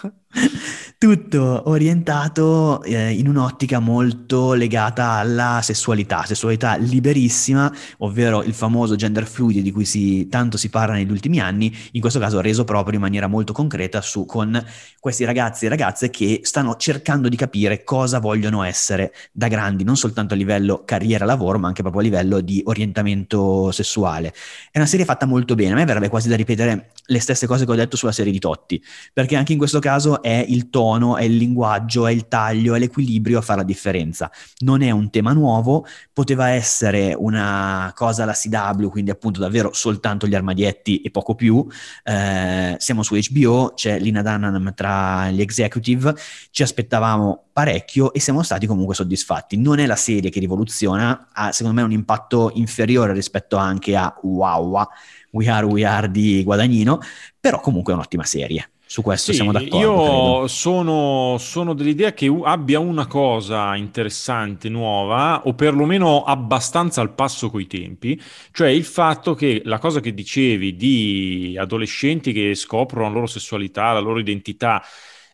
[0.98, 9.26] tutto orientato eh, in un'ottica molto legata alla sessualità, sessualità liberissima, ovvero il famoso gender
[9.26, 12.94] fluid di cui si, tanto si parla negli ultimi anni, in questo caso reso proprio
[12.94, 14.62] in maniera molto concreta su, con
[14.98, 19.96] questi ragazzi e ragazze che stanno cercando di capire cosa vogliono essere da grandi, non
[19.96, 24.34] soltanto a livello carriera-lavoro, ma anche proprio a livello di orientamento sessuale.
[24.70, 27.64] È una serie fatta molto bene, a me verrebbe quasi da ripetere le stesse cose
[27.64, 31.16] che ho detto sulla serie di Totti, perché anche in questo caso è il tono,
[31.16, 34.30] è il linguaggio, è il taglio, è l'equilibrio a fare la differenza.
[34.58, 40.26] Non è un tema nuovo, poteva essere una cosa alla CW, quindi appunto davvero soltanto
[40.26, 41.66] gli armadietti e poco più.
[42.02, 46.14] Eh, siamo su HBO, c'è Lina Dunham tra gli executive,
[46.50, 49.56] ci aspettavamo parecchio e siamo stati comunque soddisfatti.
[49.56, 54.12] Non è la serie che rivoluziona, ha secondo me un impatto inferiore rispetto anche a
[54.22, 54.88] Wow
[55.32, 57.00] We Are We Are di Guadagnino,
[57.38, 58.70] però comunque è un'ottima serie.
[58.90, 59.78] Su questo sì, siamo d'accordo.
[59.78, 67.50] Io sono, sono, dell'idea che abbia una cosa interessante, nuova, o perlomeno abbastanza al passo
[67.50, 73.14] coi tempi, cioè il fatto che la cosa che dicevi di adolescenti che scoprono la
[73.14, 74.82] loro sessualità, la loro identità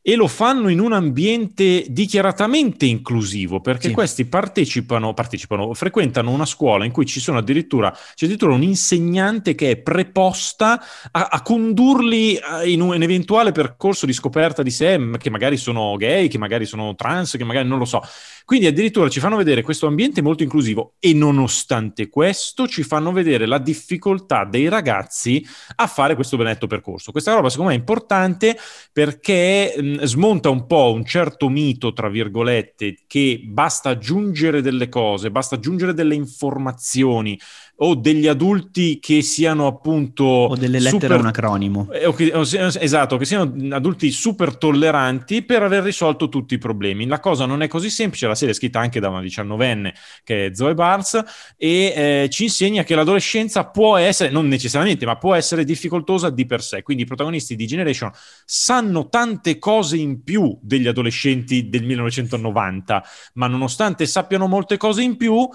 [0.09, 3.93] e lo fanno in un ambiente dichiaratamente inclusivo, perché sì.
[3.93, 9.57] questi partecipano, partecipano, frequentano una scuola in cui ci sono addirittura, c'è addirittura un insegnante
[9.57, 14.71] che è preposta a, a condurli eh, in un, un, eventuale percorso di scoperta di
[14.71, 18.01] sé, che magari sono gay, che magari sono trans, che magari non lo so.
[18.45, 23.45] Quindi addirittura ci fanno vedere questo ambiente molto inclusivo e nonostante questo ci fanno vedere
[23.45, 27.11] la difficoltà dei ragazzi a fare questo benedetto percorso.
[27.11, 28.57] Questa roba secondo me è importante
[28.93, 35.55] perché smonta un po' un certo mito, tra virgolette, che basta aggiungere delle cose, basta
[35.57, 37.39] aggiungere delle informazioni
[37.79, 40.25] o degli adulti che siano appunto...
[40.25, 41.89] O delle lettere super, a un acronimo.
[41.93, 47.07] Eh, che, esatto, che siano adulti super tolleranti per aver risolto tutti i problemi.
[47.07, 50.47] La cosa non è così semplice, la serie è scritta anche da una diciannovenne che
[50.47, 51.23] è Zoe Barnes
[51.57, 51.93] e
[52.25, 56.63] eh, ci insegna che l'adolescenza può essere, non necessariamente, ma può essere difficoltosa di per
[56.63, 56.83] sé.
[56.83, 58.11] Quindi i protagonisti di Generation
[58.47, 65.17] sanno tante cose in più degli adolescenti del 1990, ma nonostante sappiano molte cose in
[65.19, 65.47] più,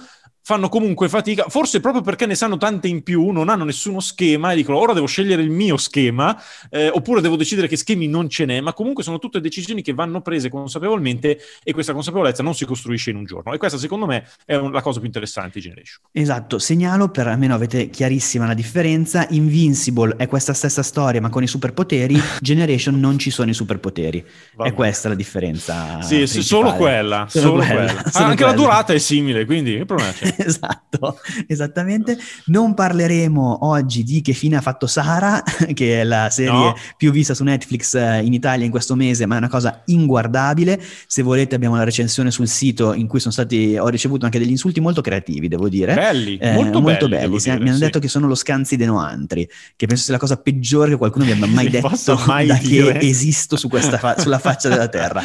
[0.43, 4.51] fanno comunque fatica, forse proprio perché ne sanno tante in più, non hanno nessuno schema
[4.51, 8.30] e dicono ora devo scegliere il mio schema, eh, oppure devo decidere che schemi non
[8.30, 12.56] ce n'è, ma comunque sono tutte decisioni che vanno prese consapevolmente e questa consapevolezza non
[12.56, 13.54] si costruisce in un giorno.
[13.54, 16.06] E questa secondo me è un, la cosa più interessante di Generation.
[16.12, 21.43] Esatto, segnalo per almeno avete chiarissima la differenza, Invincible è questa stessa storia ma con
[21.43, 24.25] i superpoteri, Generation non ci sono i superpoteri.
[24.58, 26.01] È questa la differenza.
[26.01, 26.43] Sì, principale.
[26.43, 27.25] solo quella.
[27.30, 27.73] Solo, solo quella.
[27.73, 28.10] quella.
[28.10, 28.51] Solo Anche quella.
[28.51, 30.31] la durata è simile, quindi che problema c'è?
[30.38, 32.17] esatto, esattamente.
[32.46, 35.41] Non parleremo oggi di Che fine ha fatto Sara,
[35.74, 36.76] che è la serie no.
[36.98, 40.82] più vista su Netflix eh, in Italia in questo mese, ma è una cosa inguardabile.
[41.08, 44.50] Se volete abbiamo la recensione sul sito in cui sono stati, ho ricevuto anche degli
[44.50, 45.94] insulti molto creativi, devo dire.
[45.94, 47.28] Belli, eh, molto, molto belli.
[47.30, 47.38] belli.
[47.41, 47.84] Dire, mi hanno sì.
[47.84, 51.26] detto che sono lo scanzi dei noantri, che penso sia la cosa peggiore che qualcuno
[51.26, 52.98] mi abbia mai detto mai da dire.
[52.98, 55.22] che esisto su fa- sulla faccia della terra.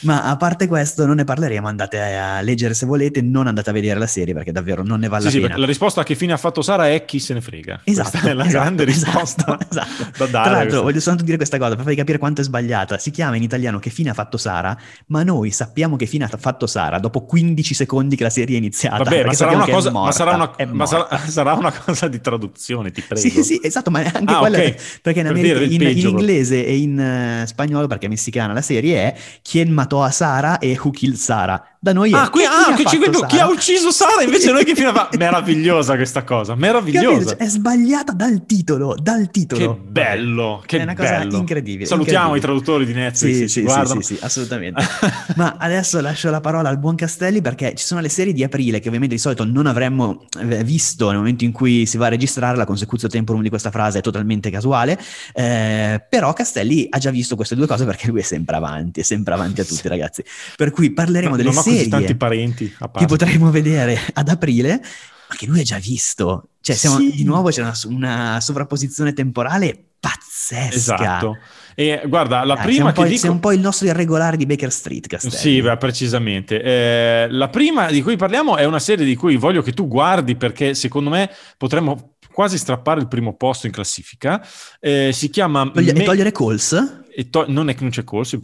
[0.00, 3.72] Ma a parte questo non ne parleremo, andate a leggere se volete, non andate a
[3.72, 5.58] vedere la serie perché davvero non ne vale sì, la pena.
[5.60, 7.80] la risposta a che fine ha fatto Sara è chi se ne frega.
[7.84, 8.10] Esatto.
[8.10, 10.10] Questa è la esatto, grande esatto, risposta esatto.
[10.16, 10.48] da dare.
[10.48, 12.98] Tra l'altro, voglio soltanto dire questa cosa per farvi capire quanto è sbagliata.
[12.98, 16.36] Si chiama in italiano che fine ha fatto Sara, ma noi sappiamo che fine ha
[16.36, 19.02] fatto Sara dopo 15 secondi che la serie è iniziata.
[19.02, 22.90] Vabbè, ma sarà, cosa, morta, ma, sarà una, ma sarà, sarà una, cosa di traduzione,
[22.90, 23.20] ti prego.
[23.20, 24.76] Sì, sì, esatto, ma anche ah, quella okay.
[25.02, 28.96] perché in, America, in, in, inglese e in uh, spagnolo, perché è messicana la serie,
[28.96, 31.69] è Chien matò a Sara e Who Killed Sara.
[31.82, 34.66] Da noi ah, è qui, ah, che ci vedo chi ha ucciso Sara, invece noi
[34.66, 35.08] che fine fa...
[35.16, 37.38] Meravigliosa questa cosa, meravigliosa.
[37.38, 39.76] È sbagliata dal titolo, dal titolo.
[39.76, 41.24] Che bello, che È una bello.
[41.24, 41.86] cosa incredibile.
[41.86, 42.58] Salutiamo incredibile.
[42.58, 43.32] i traduttori di Netflix.
[43.32, 44.82] Sì, sì, sì, sì, sì, assolutamente.
[45.36, 48.78] Ma adesso lascio la parola al buon Castelli perché ci sono le serie di aprile
[48.78, 52.10] che ovviamente di solito non avremmo eh, visto nel momento in cui si va a
[52.10, 55.00] registrare, la consecutio temporum di questa frase è totalmente casuale,
[55.32, 59.02] eh, però Castelli ha già visto queste due cose perché lui è sempre avanti, è
[59.02, 60.22] sempre avanti a tutti ragazzi.
[60.56, 61.88] Per cui parleremo no, delle non serie...
[61.88, 64.80] Tanti parenti eventi che potremo vedere ad aprile,
[65.28, 66.48] ma che lui ha già visto.
[66.60, 67.12] Cioè, siamo, sì.
[67.12, 70.74] di nuovo c'è una, una, sovrapposizione temporale pazzesca.
[70.74, 71.38] Esatto.
[71.74, 73.18] E guarda, la Dai, prima che dico...
[73.18, 75.36] Sei un po' il nostro irregolare di Baker Street, Castelli.
[75.36, 76.60] Sì, beh, precisamente.
[76.62, 80.36] Eh, la prima di cui parliamo è una serie di cui voglio che tu guardi
[80.36, 84.44] perché secondo me potremmo quasi strappare il primo posto in classifica.
[84.78, 85.70] Eh, si chiama...
[85.70, 86.99] Togli- Me- togliere Coles?
[87.30, 88.38] To- non è che non c'è corso,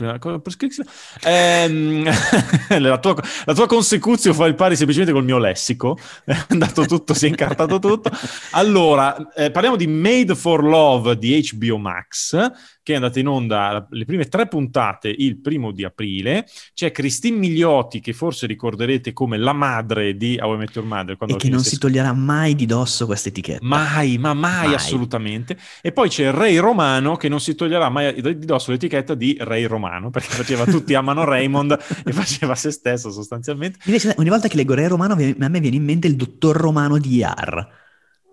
[1.22, 2.04] ehm,
[2.80, 7.14] la, tua, la tua consecuzio fa il pari semplicemente col mio lessico, è andato tutto,
[7.14, 8.10] si è incartato tutto.
[8.52, 12.36] Allora, eh, parliamo di Made for Love di HBO Max,
[12.86, 16.46] che è andata in onda le prime tre puntate il primo di aprile.
[16.72, 21.16] C'è Christine Migliotti, che forse ricorderete come la madre di How I Met Your Mother.
[21.26, 23.66] E che non si toglierà mai di dosso questa etichetta.
[23.66, 25.58] Mai, ma mai, mai, assolutamente.
[25.82, 29.64] E poi c'è Ray Romano, che non si toglierà mai di dosso l'etichetta di Ray
[29.64, 33.80] Romano, perché faceva tutti amano Raymond e faceva se stesso sostanzialmente.
[33.86, 36.98] Invece ogni volta che leggo Ray Romano a me viene in mente il dottor Romano
[36.98, 37.84] di Yar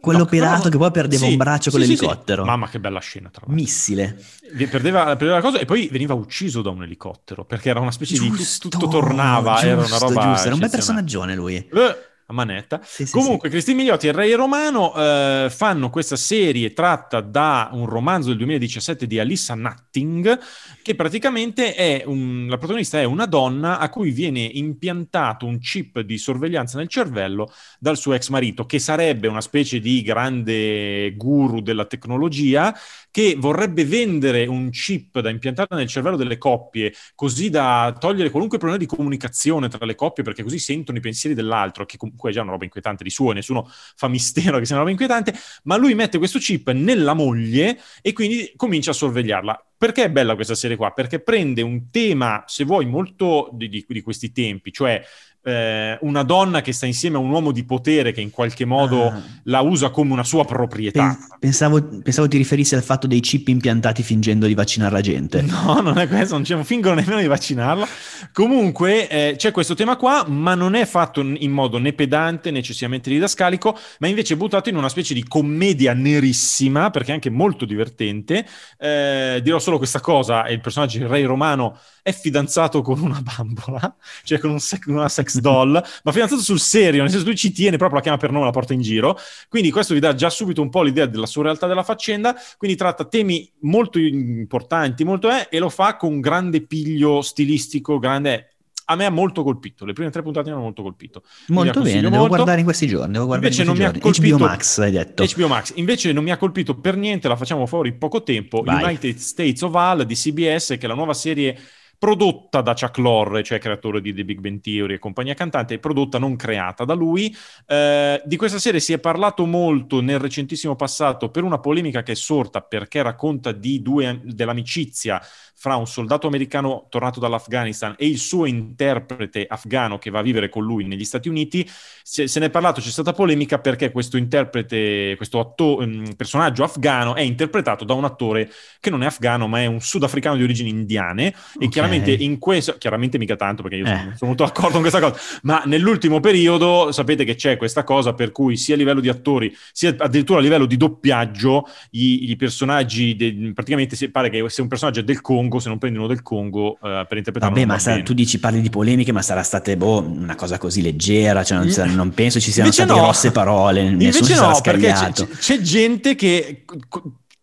[0.04, 2.44] quello no, pelato no, che poi perdeva sì, un braccio sì, con l'elicottero.
[2.44, 3.56] Sì, Mamma che bella scena, tra l'altro.
[3.56, 4.22] Missile.
[4.70, 8.16] Perdeva, perdeva, la cosa e poi veniva ucciso da un elicottero, perché era una specie
[8.16, 8.74] giusto, di...
[8.76, 10.22] tutto tornava, giusto, era una roba...
[10.24, 11.56] Giusto, era un bel personaggione lui.
[11.56, 12.80] Eh, a manetta.
[12.84, 17.70] Sì, Comunque, sì, Cristina Migliotti e il Re Romano eh, fanno questa serie tratta da
[17.74, 20.40] un romanzo del 2017 di Alissa Nutting,
[20.82, 26.00] che praticamente è un, la protagonista è una donna a cui viene impiantato un chip
[26.02, 31.62] di sorveglianza nel cervello dal suo ex marito, che sarebbe una specie di grande guru
[31.62, 32.76] della tecnologia,
[33.12, 38.58] che vorrebbe vendere un chip da impiantare nel cervello delle coppie, così da togliere qualunque
[38.58, 42.34] problema di comunicazione tra le coppie, perché così sentono i pensieri dell'altro, che comunque è
[42.34, 45.34] già una roba inquietante di suo, e nessuno fa mistero che sia una roba inquietante,
[45.64, 49.66] ma lui mette questo chip nella moglie e quindi comincia a sorvegliarla.
[49.78, 50.92] Perché è bella questa serie qua?
[50.92, 55.04] Perché prende un tema, se vuoi, molto di, di, di questi tempi, cioè
[55.44, 59.08] eh, una donna che sta insieme a un uomo di potere che in qualche modo
[59.08, 59.22] ah.
[59.44, 61.18] la usa come una sua proprietà.
[61.40, 65.42] Pensavo, pensavo, ti riferissi al fatto dei chip impiantati fingendo di vaccinare la gente.
[65.64, 67.88] No, non è questo, non diciamo, fingono nemmeno di vaccinarla.
[68.32, 72.60] Comunque eh, c'è questo tema qua, ma non è fatto in modo né pedante, né
[72.60, 77.66] eccessivamente didascalico, ma invece buttato in una specie di commedia nerissima, perché è anche molto
[77.66, 78.46] divertente.
[78.78, 83.96] Eh, dirò solo questa cosa, il personaggio, il re romano, è fidanzato con una bambola,
[84.24, 85.72] cioè con un sec- una sex doll,
[86.04, 88.52] ma fidanzato sul serio, nel senso lui ci tiene proprio, la chiama per nome, la
[88.52, 89.18] porta in giro.
[89.50, 93.06] Quindi questo vi dà già subito un po' l'idea della surrealtà della faccenda, quindi tratta
[93.06, 98.54] temi molto importanti, molto è, e lo fa con grande piglio stilistico, grande
[98.86, 99.86] a me ha molto colpito.
[99.86, 101.24] Le prime tre puntate mi hanno molto colpito.
[101.48, 102.28] Molto bene, devo molto.
[102.28, 103.14] guardare in questi giorni.
[103.14, 104.38] Devo guardare Invece in questi non giorni.
[104.38, 105.26] HBO Max, hai detto.
[105.26, 105.74] HBO Max.
[105.76, 108.62] Invece non mi ha colpito per niente, la facciamo fuori poco tempo.
[108.62, 108.84] Vai.
[108.84, 111.58] United States of Al di CBS, che è la nuova serie
[112.04, 116.20] prodotta da Chuck Lorre, cioè creatore di The Big Bang Theory e compagnia cantante, prodotta
[116.20, 117.34] non creata da lui.
[117.66, 122.12] Eh, di questa serie si è parlato molto nel recentissimo passato per una polemica che
[122.12, 125.22] è sorta perché racconta di due, dell'amicizia
[125.56, 130.50] fra un soldato americano tornato dall'Afghanistan e il suo interprete afgano che va a vivere
[130.50, 131.66] con lui negli Stati Uniti.
[132.04, 136.66] Se, se ne è parlato, c'è stata polemica perché questo interprete, questo atto, um, personaggio
[136.66, 140.44] afgano è interpretato da un attore che non è afgano ma è un sudafricano di
[140.44, 141.66] origini indiane okay.
[141.66, 144.16] e chiaramente in questo, chiaramente mica tanto perché io sono, eh.
[144.16, 148.32] sono molto d'accordo con questa cosa, ma nell'ultimo periodo sapete che c'è questa cosa per
[148.32, 153.16] cui sia a livello di attori sia addirittura a livello di doppiaggio i, i personaggi,
[153.16, 156.08] de, praticamente si pare che se un personaggio è del Congo se non prendi uno
[156.08, 157.56] del Congo uh, per interpretarlo.
[157.56, 160.82] Vabbè, ma sa, tu dici parli di polemiche, ma sarà stata boh, una cosa così
[160.82, 161.96] leggera, cioè non, mm.
[161.96, 163.06] non penso ci siano Invece state no.
[163.06, 166.66] grosse parole, nessuno Invece no, perché c'è, c'è gente che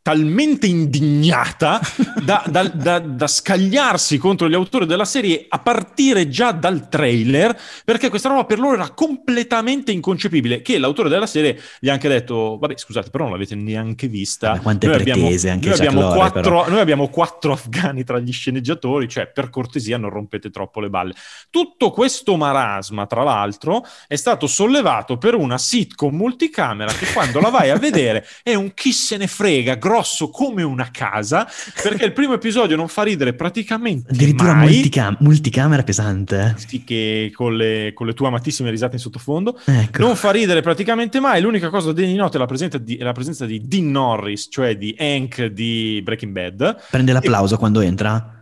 [0.02, 1.80] talmente indignata
[2.22, 7.56] da, da, da, da, scagliarsi contro gli autori della serie a partire già dal trailer,
[7.84, 12.08] perché questa roba per loro era completamente inconcepibile, che l'autore della serie gli ha anche
[12.08, 14.52] detto, vabbè scusate, però non l'avete neanche vista.
[14.52, 18.18] Ma quante noi pretese abbiamo, anche noi abbiamo, Lore, quattro, noi abbiamo quattro afghani tra
[18.18, 21.14] gli sceneggiatori, cioè per cortesia non rompete troppo le balle.
[21.50, 27.50] Tutto questo marasma, tra l'altro, è stato sollevato per una sitcom multicamera che quando la
[27.50, 31.48] vai a vedere è un chi se ne frega, grosso come una casa,
[31.82, 34.68] perché il primo episodio non fa ridere praticamente Addirittura mai.
[34.68, 36.54] Multicam- multicamera pesante.
[36.64, 39.58] Sì, che con le, con le, tue amatissime risate in sottofondo.
[39.64, 40.02] Ecco.
[40.02, 41.40] Non fa ridere praticamente mai.
[41.40, 44.76] L'unica cosa degna di nota è la, presenza di, la presenza di Dean Norris, cioè
[44.76, 46.84] di Hank di Breaking Bad.
[46.90, 47.58] Prende l'applauso e...
[47.58, 48.39] quando entra?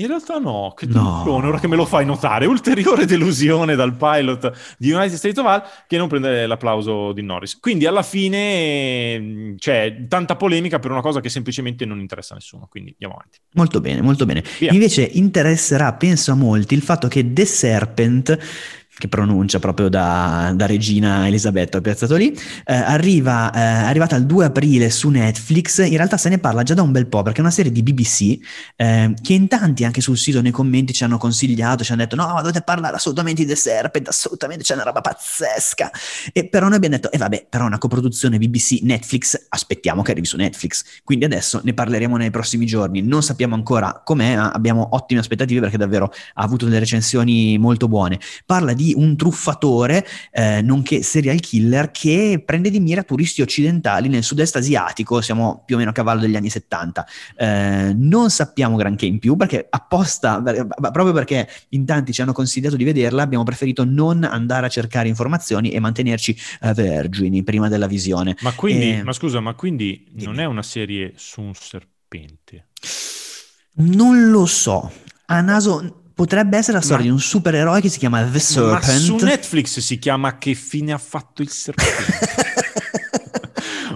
[0.00, 1.24] In realtà no, che no.
[1.24, 2.46] ora che me lo fai notare.
[2.46, 7.60] Ulteriore delusione dal pilot di United States of All che non prende l'applauso di Norris.
[7.60, 12.36] Quindi alla fine mm, c'è tanta polemica per una cosa che semplicemente non interessa a
[12.36, 12.66] nessuno.
[12.70, 13.38] Quindi andiamo avanti.
[13.52, 14.42] Molto bene, molto bene.
[14.58, 14.72] Via.
[14.72, 18.38] Invece interesserà, penso a molti, il fatto che The Serpent
[19.00, 22.32] che pronuncia proprio da, da regina Elisabetta, ho piazzato lì,
[22.66, 26.74] eh, arriva, eh, arrivata il 2 aprile su Netflix, in realtà se ne parla già
[26.74, 28.38] da un bel po' perché è una serie di BBC
[28.76, 32.14] eh, che in tanti anche sul sito nei commenti ci hanno consigliato, ci hanno detto
[32.14, 35.90] no, dovete parlare assolutamente di The Serpent, assolutamente c'è una roba pazzesca,
[36.32, 40.10] e però noi abbiamo detto, e eh vabbè, però una coproduzione BBC Netflix, aspettiamo che
[40.10, 44.90] arrivi su Netflix, quindi adesso ne parleremo nei prossimi giorni, non sappiamo ancora com'è, abbiamo
[44.92, 50.62] ottime aspettative perché davvero ha avuto delle recensioni molto buone, parla di un truffatore, eh,
[50.62, 55.78] nonché serial killer, che prende di mira turisti occidentali nel sud-est asiatico, siamo più o
[55.78, 57.06] meno a cavallo degli anni 70.
[57.36, 62.76] Eh, non sappiamo granché in più, perché apposta, proprio perché in tanti ci hanno consigliato
[62.76, 67.86] di vederla, abbiamo preferito non andare a cercare informazioni e mantenerci uh, vergini prima della
[67.86, 68.36] visione.
[68.40, 72.68] Ma quindi, eh, ma scusa, ma quindi non è una serie su un serpente?
[73.72, 74.90] Non lo so.
[75.26, 78.86] A naso Potrebbe essere la storia ma, di un supereroe che si chiama The Serpent.
[78.86, 82.58] Ma su Netflix si chiama Che fine ha fatto il serpente?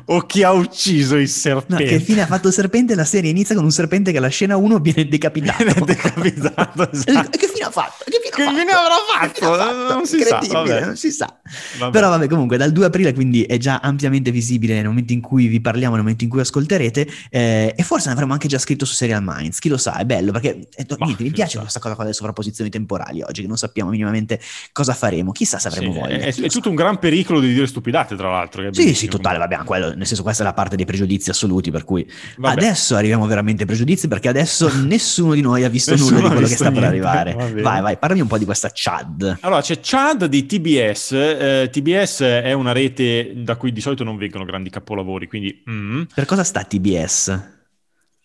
[0.06, 1.84] o chi ha ucciso il serpente.
[1.84, 2.94] No, che fine ha fatto il serpente?
[2.94, 5.64] La serie inizia con un serpente che alla scena 1 viene decapitato.
[5.64, 7.38] Viene decapitato, esatto.
[7.38, 8.04] Che fine ha fatto?
[8.04, 9.54] Che fine, che fine avrà fatto?
[9.54, 9.94] fatto?
[9.94, 10.40] Non si sa.
[10.84, 11.38] Non si sa.
[11.78, 11.92] Vabbè.
[11.92, 15.46] Però vabbè, comunque dal 2 aprile quindi è già ampiamente visibile nel momento in cui
[15.46, 18.84] vi parliamo, nel momento in cui ascolterete eh, e forse ne avremo anche già scritto
[18.84, 21.80] su Serial Minds, chi lo sa, è bello perché eh, bah, niente, mi piace questa
[21.80, 24.40] cosa qua delle sovrapposizioni temporali oggi, che non sappiamo minimamente
[24.72, 26.16] cosa faremo, chissà se avremo sì, voglia.
[26.16, 28.72] È, è tutto un gran pericolo di dire stupidate tra l'altro.
[28.72, 31.84] sì, sì, totale, vabbè, quello, nel senso questa è la parte dei pregiudizi assoluti, per
[31.84, 32.60] cui vabbè.
[32.60, 36.46] adesso arriviamo veramente ai pregiudizi perché adesso nessuno di noi ha visto nulla di quello
[36.46, 36.80] che sta niente.
[36.80, 37.62] per arrivare.
[37.62, 39.38] Vai, vai, parlami un po' di questa Chad.
[39.40, 44.16] Allora, c'è Chad di TBS, eh, TBS è una rete da cui di solito non
[44.16, 45.62] vengono grandi capolavori, quindi...
[45.68, 46.02] Mm.
[46.14, 47.52] Per cosa sta TBS?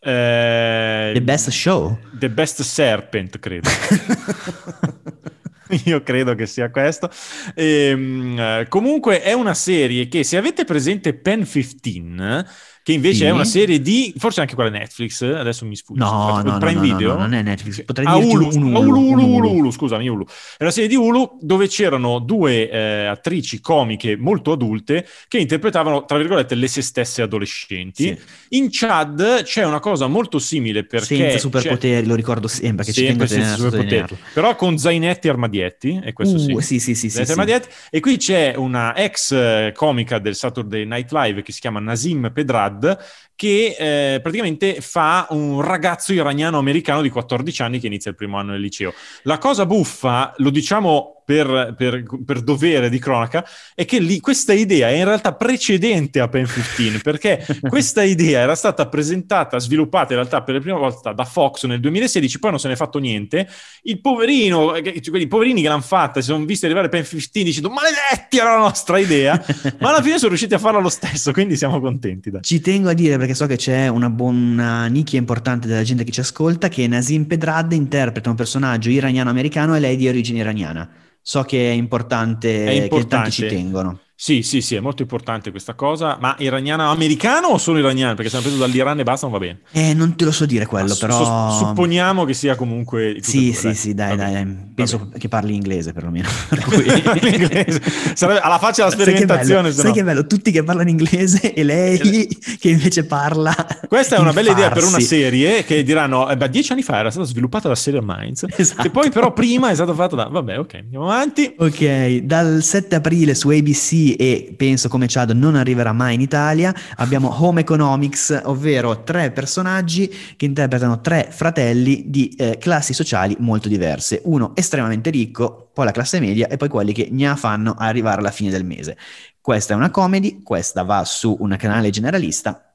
[0.02, 1.98] Eh, The Best Show?
[2.14, 3.70] The Best Serpent, credo.
[5.86, 7.10] io credo che sia questo.
[7.56, 13.23] E, ehm, comunque è una serie che se avete presente Pen 15 che invece sì.
[13.25, 15.99] è una serie di, forse anche quella Netflix, adesso mi sfugge.
[15.99, 17.13] No, no, Prime no, Video.
[17.13, 20.08] No, non è Netflix, potrei ah, dirti Hulu, un, un, Hulu, Hulu, Hulu, Hulu, scusami,
[20.08, 20.25] Hulu.
[20.58, 26.06] È una serie di Hulu dove c'erano due eh, attrici comiche molto adulte che interpretavano,
[26.06, 28.06] tra virgolette, le se stesse adolescenti.
[28.06, 28.17] Sì.
[28.58, 31.15] In Chad c'è una cosa molto simile perché...
[31.15, 34.17] Senza superpoteri, lo ricordo sempre, che sempre ci tengo a superpoteri.
[34.34, 36.80] Però con zainetti e armadietti, e questo uh, sì.
[36.80, 41.43] Sì, sì, sì, sì, E qui c'è una ex eh, comica del Saturday Night Live
[41.43, 43.00] che si chiama Nazim Pedrad nada.
[43.39, 48.38] Che eh, praticamente fa un ragazzo iraniano americano di 14 anni che inizia il primo
[48.38, 48.93] anno del liceo.
[49.21, 54.52] La cosa buffa, lo diciamo per, per, per, dovere di cronaca è che lì, questa
[54.52, 60.13] idea è in realtà precedente a Pen 15 perché questa idea era stata presentata, sviluppata
[60.13, 62.78] in realtà per la prima volta da Fox nel 2016, poi non se ne è
[62.78, 63.47] fatto niente.
[63.84, 67.69] Il poverino, cioè quelli poverini che l'hanno fatta, si sono visti arrivare Pen 15 dicendo
[67.69, 69.39] maledetti era la nostra idea,
[69.82, 72.32] ma alla fine sono riusciti a farla lo stesso, quindi siamo contenti.
[72.32, 72.41] Dai.
[72.41, 76.12] Ci tengo a dire perché so che c'è una buona nicchia importante della gente che
[76.12, 80.89] ci ascolta che Nazim Pedrad interpreta un personaggio iraniano-americano e lei di origine iraniana
[81.22, 82.98] so che è importante, è importante.
[82.98, 84.00] che tanti ci tengono.
[84.22, 88.16] Sì, sì, sì, è molto importante questa cosa, ma iraniano americano o solo iraniano?
[88.16, 89.60] Perché se hanno preso dall'Iran e basta non va bene.
[89.72, 91.52] Eh, non te lo so dire quello, ma però...
[91.54, 93.20] Su- supponiamo che sia comunque...
[93.22, 94.72] Sì, sì, sì, dai, dai, dai.
[94.76, 96.28] penso che parli inglese perlomeno.
[96.50, 96.84] Per cui...
[98.14, 99.72] Sarebbe alla faccia della sperimentazione.
[99.72, 102.28] Sai, sai che, bello, tutti che parlano inglese e lei
[102.60, 103.56] che invece parla...
[103.88, 104.62] Questa è una bella farsi.
[104.66, 107.76] idea per una serie che diranno, eh, beh, dieci anni fa era stata sviluppata da
[107.76, 108.86] Serial Minds, esatto.
[108.86, 110.26] e poi però prima è stata fatta da...
[110.26, 111.54] Vabbè, ok, andiamo avanti.
[111.58, 116.74] Ok, dal 7 aprile su ABC e penso come Chad non arriverà mai in Italia,
[116.95, 123.67] abbiamo Home Economics, ovvero tre personaggi che interpretano tre fratelli di eh, classi sociali molto
[123.67, 124.22] diverse.
[124.26, 128.32] Uno estremamente ricco, poi la classe media e poi quelli che ne fanno arrivare alla
[128.32, 128.98] fine del mese.
[129.41, 132.69] Questa è una comedy, questa va su un canale generalista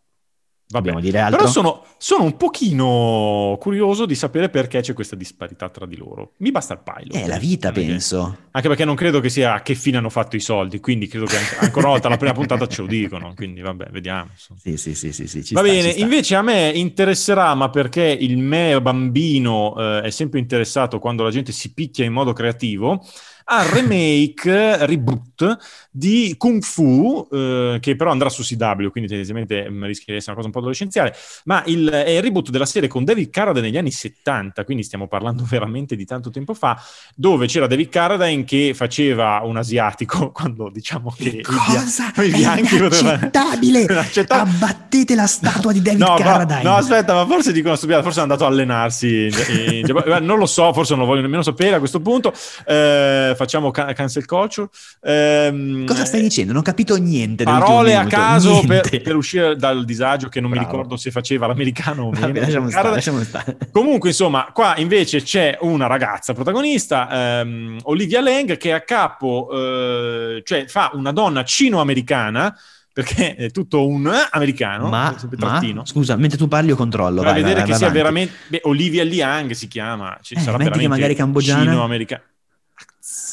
[0.67, 1.39] Dobbiamo dire altro.
[1.39, 6.33] Però sono, sono, un pochino curioso di sapere perché c'è questa disparità tra di loro.
[6.39, 7.23] Mi basta il pilot.
[7.23, 8.39] È la vita, penso.
[8.51, 11.27] anche perché non credo che sia a che fine hanno fatto i soldi, quindi credo
[11.27, 14.31] che anche, ancora una volta la prima puntata ce lo dicono, quindi vabbè, vediamo.
[14.57, 18.39] Sì, sì, sì, sì, sì Va sta, bene, invece a me interesserà, ma perché il
[18.39, 23.05] me bambino eh, è sempre interessato quando la gente si picchia in modo creativo,
[23.45, 25.59] al remake, reboot
[25.91, 30.33] di Kung Fu, eh, che però andrà su CW, quindi tendenzialmente mm, rischia di essere
[30.33, 33.67] una cosa un po' adolescenziale, ma il, è il reboot della serie con David Carradine
[33.67, 36.81] negli anni 70, quindi stiamo parlando veramente di tanto tempo fa,
[37.15, 41.43] dove c'era David Carradine che faceva un asiatico, quando diciamo che...
[41.43, 42.13] Cosa?
[42.23, 43.87] I, bianchi inaccettabile!
[44.29, 46.63] Abbattete la statua di David no, Carradine!
[46.63, 50.25] Ma, no, aspetta, ma forse dico una stupidata, forse è andato a allenarsi, in, in,
[50.25, 52.33] non lo so, forse non lo voglio nemmeno sapere a questo punto.
[52.67, 54.69] Eh, facciamo ca- cancel culture.
[55.03, 56.53] Ehm, Cosa stai dicendo?
[56.53, 57.45] Non ho capito niente.
[57.45, 60.67] Parole a caso per, per, uscire dal disagio che non Bravo.
[60.67, 63.57] mi ricordo se faceva l'americano o Vabbè, lasciamo stare, lasciamo stare.
[63.71, 70.43] Comunque, insomma, qua invece c'è una ragazza protagonista, ehm, Olivia Lang, che a capo, eh,
[70.45, 72.57] cioè fa una donna cino-americana
[72.95, 77.23] perché è tutto un eh, americano, ma, ma scusa, mentre tu parli io controllo.
[77.23, 80.39] Per vai, vedere vai, che vai, sia veramente beh, Olivia Liang si chiama, ci eh,
[80.39, 81.89] sarà veramente che magari cambogiana.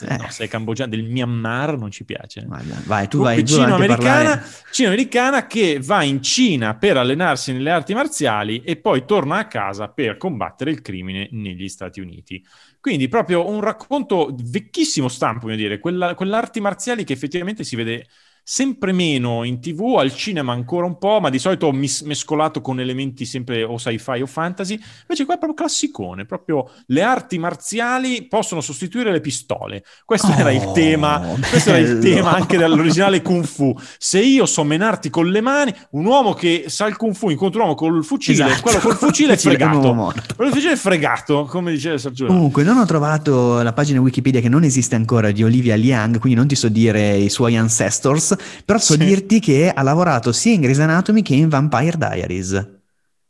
[0.05, 0.21] Cino-americano.
[0.21, 0.25] Eh.
[0.25, 2.43] No, sei cambogiano del Myanmar non ci piace.
[2.47, 3.45] Vai, vai tu vai.
[3.45, 9.47] Cino-americana, cino-americana che va in Cina per allenarsi nelle arti marziali e poi torna a
[9.47, 12.43] casa per combattere il crimine negli Stati Uniti.
[12.79, 18.07] Quindi proprio un racconto vecchissimo stampo, voglio dire, quella, quell'arti marziali che effettivamente si vede
[18.43, 22.80] sempre meno in tv, al cinema ancora un po', ma di solito mis- mescolato con
[22.80, 24.80] elementi sempre o sci-fi o fantasy.
[25.01, 29.84] Invece qua è proprio classicone, proprio le arti marziali possono sostituire le pistole.
[30.06, 33.75] Questo oh, era il tema, questo era il tema anche dell'originale Kung Fu.
[33.97, 37.62] Se io so menarti con le mani, un uomo che sa il Kung Fu incontra
[37.62, 38.62] un uomo col fucile, esatto.
[38.62, 39.80] quello col fucile è fregato.
[39.80, 42.25] Quello col fucile è fregato, come diceva Sergio.
[42.25, 46.38] Comunque, non ho trovato la pagina Wikipedia che non esiste ancora di Olivia Liang, quindi
[46.38, 48.30] non ti so dire i suoi ancestors
[48.65, 48.99] però so sì.
[48.99, 52.51] dirti che ha lavorato sia in Grey's Anatomy che in Vampire Diaries.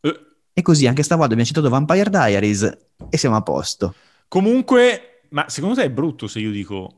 [0.02, 0.20] Eh.
[0.54, 2.78] E così anche stavolta abbiamo citato Vampire Diaries
[3.10, 3.96] e siamo a posto.
[4.28, 6.96] Comunque, ma secondo te è brutto se io dico...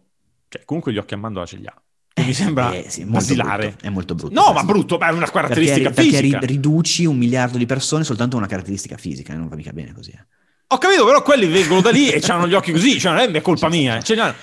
[0.50, 1.74] Cioè, comunque gli occhi a mandorla ce li ha.
[2.14, 3.70] Che mi sembra eh, sì, basilare.
[3.70, 4.40] Brutto, è molto brutto.
[4.40, 6.38] No, ma brutto, è una caratteristica perché, fisica.
[6.38, 10.12] Perché riduci un miliardo di persone soltanto una caratteristica fisica, non va mica bene così.
[10.12, 10.24] Eh.
[10.68, 13.42] Ho capito, però quelli vengono da lì e hanno gli occhi così, cioè non è
[13.42, 14.00] colpa mia.
[14.00, 14.34] Cioè,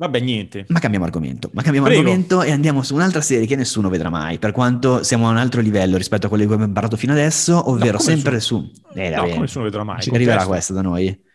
[0.00, 0.64] Vabbè, niente.
[0.68, 1.50] Ma cambiamo argomento.
[1.52, 2.00] Ma cambiamo Prego.
[2.00, 5.36] argomento e andiamo su un'altra serie che nessuno vedrà mai, per quanto siamo a un
[5.36, 8.66] altro livello rispetto a quelli che abbiamo parlato fino adesso, ovvero no, sempre su...
[8.94, 10.00] Eh, no, come nessuno vedrà mai.
[10.00, 11.28] Ci arriverà questa da noi?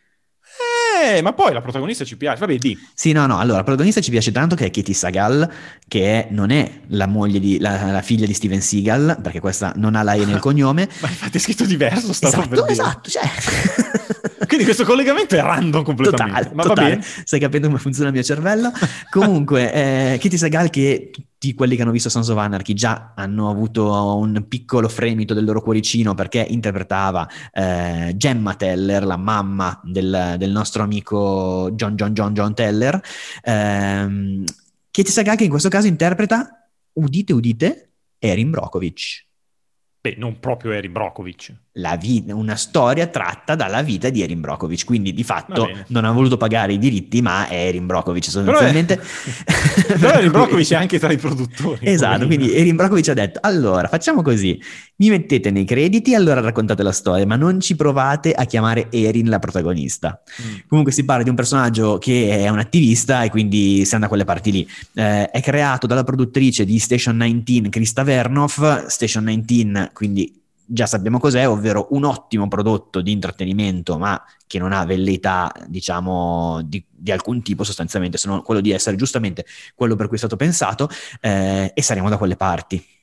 [1.05, 2.77] Eh, ma poi la protagonista ci piace, vabbè, di.
[2.93, 5.49] Sì, no, no, allora, la protagonista ci piace tanto che è Kitty Sagal,
[5.87, 9.73] che è, non è la moglie di, la, la, figlia di Steven Seagal, perché questa
[9.75, 10.89] non ha la E nel cognome.
[10.99, 13.23] ma infatti è scritto diverso, stavo esatto, per Esatto, cioè...
[14.47, 16.33] Quindi questo collegamento è random completamente.
[16.33, 16.89] Totale, ma totale.
[16.89, 17.07] va bene.
[17.25, 18.71] Stai capendo come funziona il mio cervello?
[19.09, 19.73] Comunque,
[20.13, 21.11] eh, Kitty Sagal che
[21.45, 25.45] tutti quelli che hanno visto Sons of Anarchy già hanno avuto un piccolo fremito del
[25.45, 32.13] loro cuoricino perché interpretava eh, Gemma Teller, la mamma del, del, nostro amico John John
[32.13, 32.99] John John Teller.
[33.43, 34.43] Eh,
[34.89, 39.25] Kitty Sagal che in questo caso interpreta, udite udite, Erin Brockovich.
[40.01, 41.53] Beh, non proprio Erin Brockovich
[41.97, 46.37] vita, una storia tratta dalla vita di Erin Brockovich, quindi di fatto non ha voluto
[46.37, 48.95] pagare i diritti, ma è Erin Brockovich sostanzialmente.
[48.95, 49.99] Però, è...
[49.99, 51.79] Però Erin Brockovich è anche tra i produttori.
[51.81, 54.59] esatto, quindi Erin Brockovich ha detto, allora facciamo così,
[54.97, 59.27] mi mettete nei crediti allora raccontate la storia, ma non ci provate a chiamare Erin
[59.27, 60.21] la protagonista.
[60.41, 60.55] Mm.
[60.67, 64.07] Comunque si parla di un personaggio che è un attivista e quindi si anda da
[64.07, 64.69] quelle parti lì.
[64.93, 71.19] Eh, è creato dalla produttrice di Station 19, Krista Vernoff, Station 19 quindi già sappiamo
[71.19, 77.11] cos'è, ovvero un ottimo prodotto di intrattenimento, ma che non ha velleità, diciamo, di, di
[77.11, 79.45] alcun tipo sostanzialmente, se non quello di essere giustamente
[79.75, 80.89] quello per cui è stato pensato,
[81.21, 82.94] eh, e saremo da quelle parti.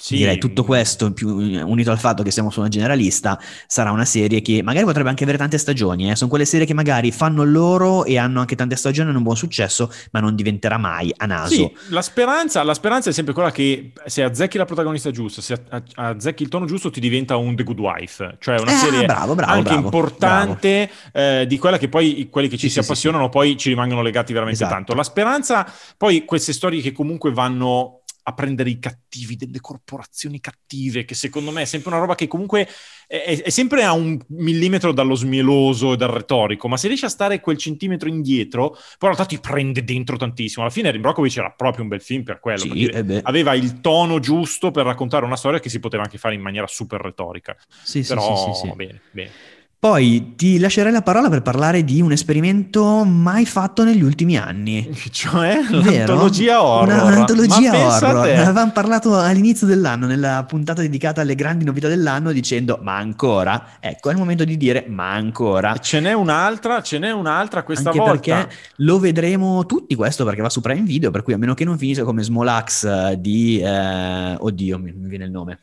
[0.00, 0.18] Sì.
[0.18, 4.40] Direi tutto questo, più, unito al fatto che siamo su una generalista, sarà una serie
[4.40, 6.08] che magari potrebbe anche avere tante stagioni.
[6.08, 6.14] Eh?
[6.14, 9.24] Sono quelle serie che magari fanno loro e hanno anche tante stagioni e hanno un
[9.24, 11.54] buon successo, ma non diventerà mai a naso.
[11.54, 15.60] Sì, la speranza, la speranza è sempre quella che se azzecchi la protagonista giusta, se
[15.94, 18.36] azzecchi il tono giusto, ti diventa un The Good Wife.
[18.38, 22.46] Cioè una eh, serie bravo, bravo, anche bravo, importante eh, di quella che poi quelli
[22.46, 24.76] che ci sì, si sì, appassionano poi ci rimangono legati veramente esatto.
[24.76, 24.94] tanto.
[24.94, 25.66] La speranza,
[25.96, 31.52] poi queste storie che comunque vanno a prendere i cattivi delle corporazioni cattive, che secondo
[31.52, 32.68] me è sempre una roba che comunque
[33.06, 37.10] è, è, sempre a un millimetro dallo smieloso e dal retorico, ma se riesce a
[37.10, 40.64] stare quel centimetro indietro, poi in realtà ti prende dentro tantissimo.
[40.64, 43.80] Alla fine Erin Brockovich era proprio un bel film per quello, sì, dire, aveva il
[43.80, 47.56] tono giusto per raccontare una storia che si poteva anche fare in maniera super retorica.
[47.80, 49.30] Sì, Però, sì, sì, sì, bene, bene.
[49.78, 54.90] Poi ti lascerei la parola per parlare di un esperimento mai fatto negli ultimi anni.
[55.16, 56.94] Cioè l'antologia horror.
[56.94, 58.28] Una, un'antologia horror.
[58.28, 63.76] Avevamo parlato all'inizio dell'anno, nella puntata dedicata alle grandi novità dell'anno, dicendo ma ancora?
[63.78, 65.76] Ecco, è il momento di dire ma ancora.
[65.76, 68.34] Ce n'è un'altra, ce n'è un'altra questa Anche volta.
[68.34, 71.64] perché lo vedremo tutti questo perché va su Prime Video, per cui a meno che
[71.64, 73.60] non finisca come Smolax eh, di...
[73.60, 75.58] Eh, oddio, mi viene il nome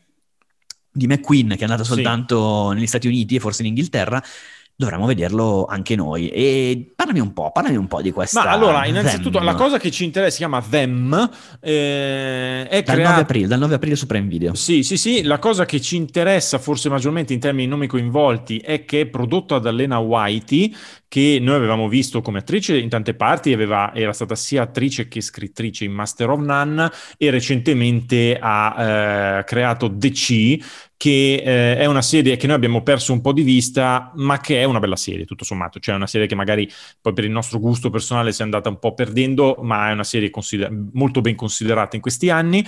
[0.94, 2.76] di McQueen che è andata soltanto sì.
[2.76, 4.22] negli Stati Uniti e forse in Inghilterra,
[4.76, 6.28] dovremmo vederlo anche noi.
[6.28, 8.44] E parlami un po', parlami un po' di questa.
[8.44, 9.44] Ma allora, innanzitutto, them.
[9.44, 11.30] la cosa che ci interessa si chiama Them.
[11.60, 13.10] Eh, è dal, creata...
[13.10, 14.54] 9 aprile, dal 9 aprile su Prime Video.
[14.54, 15.22] Sì, sì, sì.
[15.22, 19.58] La cosa che ci interessa, forse maggiormente in termini nomi coinvolti, è che è prodotta
[19.58, 20.74] da Lena Whitey,
[21.14, 25.20] che noi avevamo visto come attrice in tante parti, aveva, era stata sia attrice che
[25.20, 30.58] scrittrice in Master of None e recentemente ha eh, creato DC,
[30.96, 34.60] che eh, è una serie che noi abbiamo perso un po' di vista, ma che
[34.60, 35.78] è una bella serie, tutto sommato.
[35.78, 38.68] Cioè, è una serie che magari poi per il nostro gusto personale si è andata
[38.68, 42.64] un po' perdendo, ma è una serie consider- molto ben considerata in questi anni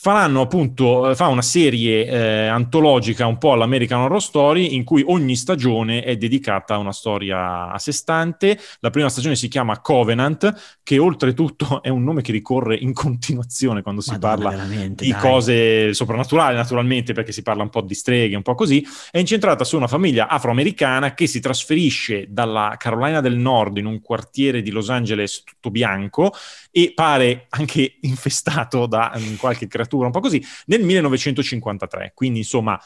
[0.00, 5.36] faranno appunto, fa una serie eh, antologica un po' all'American Horror Story in cui ogni
[5.36, 8.58] stagione è dedicata a una storia a sé stante.
[8.78, 13.82] La prima stagione si chiama Covenant, che oltretutto è un nome che ricorre in continuazione
[13.82, 15.20] quando si Madonna, parla di dai.
[15.20, 18.82] cose soprannaturali, naturalmente, perché si parla un po' di streghe, un po' così.
[19.10, 24.00] È incentrata su una famiglia afroamericana che si trasferisce dalla Carolina del Nord in un
[24.00, 26.32] quartiere di Los Angeles tutto bianco
[26.70, 32.12] e pare anche infestato da um, qualche creatura, un po' così, nel 1953.
[32.14, 32.80] Quindi insomma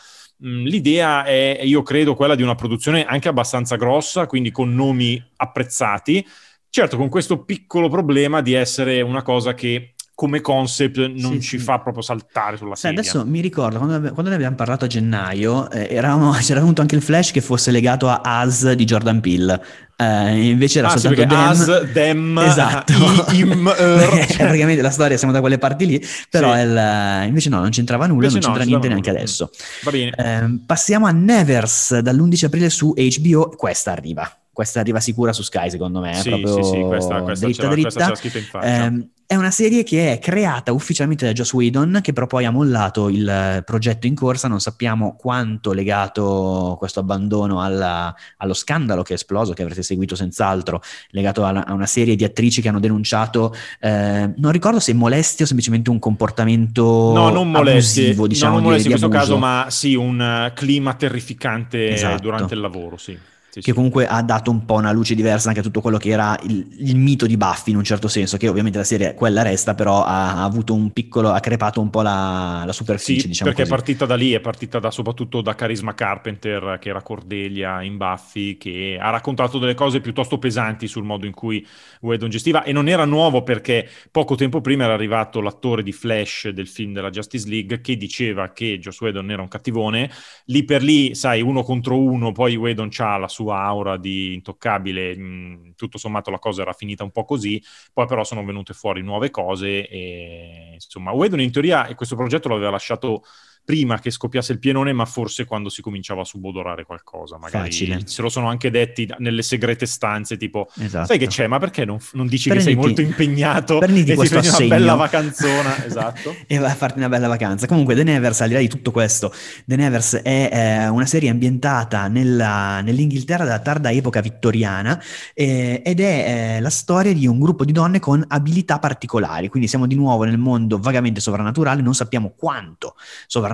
[0.45, 5.23] mm, l'idea è, io credo, quella di una produzione anche abbastanza grossa, quindi con nomi
[5.37, 6.27] apprezzati.
[6.69, 11.59] Certo, con questo piccolo problema di essere una cosa che come concept non sì, ci
[11.59, 11.65] sì.
[11.65, 13.01] fa proprio saltare sulla sedia.
[13.01, 16.95] Adesso mi ricordo, quando, quando, ne abbiamo parlato a gennaio, eh, eravamo, c'era venuto anche
[16.95, 19.63] il flash che fosse legato a As di Jordan Peele.
[19.97, 21.39] Eh, invece era ah, soltanto sì, Dem.
[21.39, 22.93] As, Dem, esatto.
[23.33, 24.37] I, im, er.
[24.37, 28.27] praticamente la storia siamo da quelle parti lì, però il, invece no, non c'entrava nulla,
[28.29, 29.23] invece non c'entra no, niente neanche nulla.
[29.23, 29.51] adesso.
[29.83, 30.13] Va bene.
[30.17, 35.69] Eh, passiamo a Nevers dall'11 aprile su HBO, questa arriva questa arriva sicura su Sky
[35.69, 38.13] secondo me, sì, proprio sì, sì, questa, questa dritta dritta.
[38.13, 42.45] Questa eh, è una serie che è creata ufficialmente da Joss Whedon, che però poi
[42.45, 49.03] ha mollato il progetto in corsa, non sappiamo quanto legato questo abbandono alla, allo scandalo
[49.03, 52.69] che è esploso, che avrete seguito senz'altro, legato a, a una serie di attrici che
[52.69, 58.27] hanno denunciato, eh, non ricordo se molestie o semplicemente un comportamento no, non molestie, abusivo,
[58.27, 62.23] diciamo, no, non molestie di, in questo caso, ma sì, un clima terrificante esatto.
[62.23, 63.19] durante il lavoro, sì.
[63.55, 66.09] Sì, che comunque ha dato un po' una luce diversa anche a tutto quello che
[66.09, 69.43] era il, il, mito di Buffy in un certo senso, che ovviamente la serie quella
[69.43, 73.29] resta, però ha, ha avuto un piccolo, ha crepato un po' la, la superficie, sì,
[73.29, 73.73] diciamo perché così.
[73.73, 77.97] è partita da lì, è partita da, soprattutto da Carisma Carpenter, che era Cordelia in
[77.97, 81.65] Buffy, che ha raccontato delle cose piuttosto pesanti sul modo in cui
[82.01, 86.49] Whedon gestiva, e non era nuovo perché poco tempo prima era arrivato l'attore di Flash
[86.49, 90.11] del film della Justice League, che diceva che Joss Whedon era un cattivone,
[90.47, 94.35] lì per lì, sai, uno contro uno, poi Whedon ha la sua sua aura di
[94.35, 98.73] intoccabile, mh, tutto sommato la cosa era finita un po' così, poi però sono venute
[98.75, 103.23] fuori nuove cose e insomma Whedon in teoria questo progetto l'aveva lasciato
[103.65, 107.39] prima che scoppiasse il pienone, ma forse quando si cominciava a subodorare qualcosa.
[107.39, 108.01] Magari Facile.
[108.05, 111.07] se lo sono anche detti nelle segrete stanze, tipo, esatto.
[111.07, 114.17] sai che c'è, ma perché non, non dici prenditi, che sei molto impegnato prenditi e
[114.17, 114.67] ti assegno.
[114.67, 115.85] una bella vacanzona?
[115.87, 116.37] esatto.
[116.47, 117.67] e vai a farti una bella vacanza.
[117.67, 119.33] Comunque The Nevers, al di là di tutto questo,
[119.65, 125.03] The Nevers è eh, una serie ambientata nella, nell'Inghilterra della tarda epoca vittoriana
[125.33, 129.69] eh, ed è eh, la storia di un gruppo di donne con abilità particolari, quindi
[129.69, 132.97] siamo di nuovo nel mondo vagamente sovrannaturale, non sappiamo quanto
[133.27, 133.54] sovrannaturale,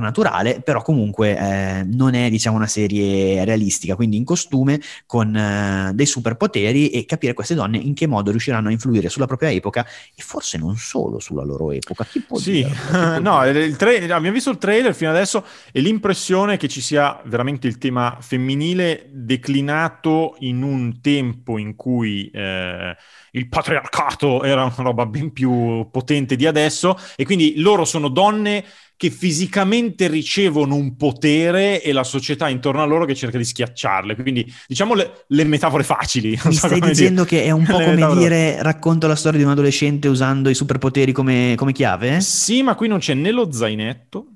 [0.65, 6.07] però comunque eh, non è diciamo una serie realistica, quindi in costume con eh, dei
[6.07, 10.23] superpoteri e capire queste donne in che modo riusciranno a influire sulla propria epoca e
[10.23, 12.05] forse non solo sulla loro epoca.
[12.05, 12.69] Chi può sì, dire?
[12.75, 13.65] Chi può no, dire?
[13.65, 17.79] il tra- abbiamo visto il trailer fino adesso e l'impressione che ci sia veramente il
[17.79, 22.97] tema femminile declinato in un tempo in cui eh,
[23.33, 28.65] il patriarcato era una roba ben più potente di adesso e quindi loro sono donne
[29.01, 34.15] che fisicamente ricevono un potere e la società intorno a loro che cerca di schiacciarle.
[34.15, 36.39] Quindi diciamo le, le metafore facili.
[36.45, 37.41] Mi so stai dicendo dire.
[37.41, 40.51] che è un po' Le come metafore- dire racconto la storia di un adolescente usando
[40.51, 42.21] i superpoteri come, come chiave?
[42.21, 44.33] Sì, ma qui non c'è né lo zainetto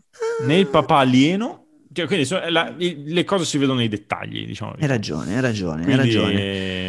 [0.47, 1.64] né il papà alieno.
[1.95, 4.73] Cioè, quindi so- la- le cose si vedono nei dettagli, diciamo.
[4.79, 6.41] Hai ragione, hai ragione, hai Quindi, ragione.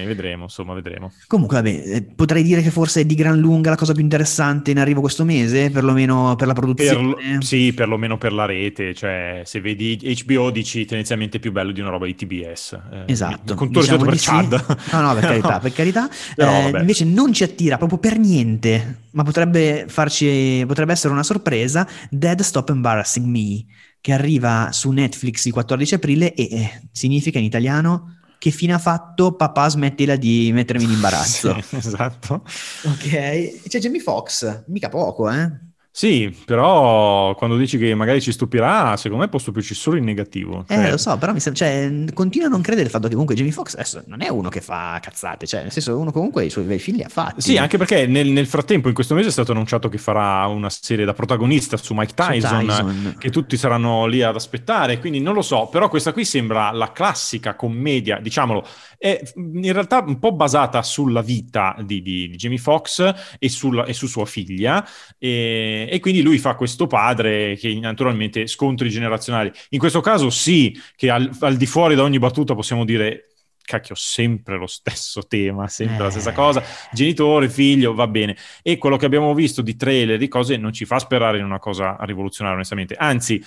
[0.01, 1.11] eh, vedremo, insomma, vedremo.
[1.27, 4.71] Comunque, vabbè, eh, potrei dire che forse è di gran lunga la cosa più interessante
[4.71, 7.41] in arrivo questo mese, perlomeno per la Per, produzione.
[7.41, 11.89] sì, perlomeno per la rete, cioè se vedi HBO dici tendenzialmente più bello di una
[11.89, 12.73] roba di TBS.
[12.91, 14.25] eh, Esatto, Con tutto diciamo per sì.
[14.27, 14.65] Chad.
[14.91, 16.09] No, no, per carità, per carità.
[16.35, 21.23] Però, Eh, invece non ci attira proprio per niente, ma potrebbe farci, potrebbe essere una
[21.23, 21.87] sorpresa.
[22.09, 23.63] Dead Stop Embarrassing Me,
[24.05, 28.77] che arriva su Netflix il 14 aprile e eh, significa in italiano che fine ha
[28.77, 31.57] fatto papà smettila di mettermi in imbarazzo.
[31.65, 32.43] Sì, esatto.
[32.83, 35.51] Ok, c'è Jamie Foxx, mica poco, eh?
[35.97, 40.65] Sì, però quando dici che magari ci stupirà, secondo me può stupirci solo in negativo.
[40.67, 43.11] Eh, Cioè, lo so, però mi sembra, cioè, continuo a non credere il fatto che
[43.11, 46.43] comunque Jamie Foxx adesso non è uno che fa cazzate, cioè, nel senso, uno comunque
[46.43, 47.39] i suoi bei figli ha fatti.
[47.39, 50.69] Sì, anche perché nel, nel frattempo in questo mese è stato annunciato che farà una
[50.69, 53.15] serie da protagonista su Mike Su Tyson, Tyson.
[53.17, 56.91] che tutti saranno lì ad aspettare, quindi non lo so, però questa qui sembra la
[56.91, 58.65] classica commedia, diciamolo,
[58.97, 63.85] è in realtà un po' basata sulla vita di, di- di Jamie Foxx e, sulla-
[63.85, 64.85] e su sua figlia,
[65.17, 69.51] e, e quindi lui fa questo padre che naturalmente scontri generazionali.
[69.69, 73.29] In questo caso sì, che al, al di fuori da ogni battuta possiamo dire...
[73.65, 76.11] Cacchio, sempre lo stesso tema, sempre la Eh.
[76.11, 78.37] stessa cosa genitore, figlio, va bene.
[78.61, 81.57] E quello che abbiamo visto di trailer, di cose, non ci fa sperare in una
[81.57, 82.93] cosa rivoluzionaria, onestamente.
[82.93, 83.43] Anzi,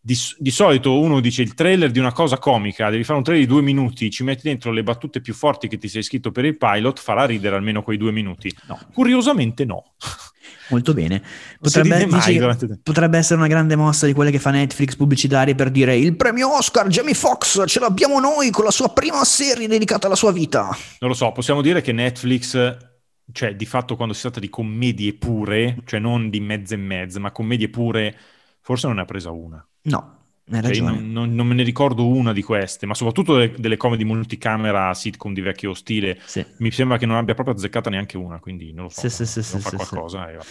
[0.00, 3.46] di, di solito uno dice il trailer di una cosa comica, devi fare un trailer
[3.46, 6.46] di due minuti, ci metti dentro le battute più forti che ti sei scritto per
[6.46, 8.52] il pilot, farà ridere almeno quei due minuti.
[8.66, 8.76] No.
[8.92, 9.92] Curiosamente no.
[10.70, 11.22] Molto bene.
[11.60, 15.70] Potrebbe, mai che potrebbe essere una grande mossa di quelle che fa Netflix pubblicitarie per
[15.70, 20.06] dire il premio Oscar Jamie Foxx ce l'abbiamo noi con la sua prima serie dedicata
[20.06, 20.68] alla sua vita.
[21.00, 22.76] Non lo so, possiamo dire che Netflix,
[23.32, 27.18] cioè di fatto quando si tratta di commedie pure, cioè non di mezze e mezze,
[27.18, 28.16] ma commedie pure,
[28.60, 29.64] forse non ne ha presa una.
[29.82, 30.19] No,
[30.50, 34.04] Cioè, non, non- non me ne ricordo una di queste, ma soprattutto delle, delle comedy
[34.04, 36.18] multicamera sitcom di vecchio stile.
[36.24, 36.44] Sì.
[36.58, 39.00] Mi sembra che non abbia proprio azzeccata neanche una, quindi non lo so.
[39.00, 40.46] Sì, sì, sì, sì, sì, qualcosa e vabbè.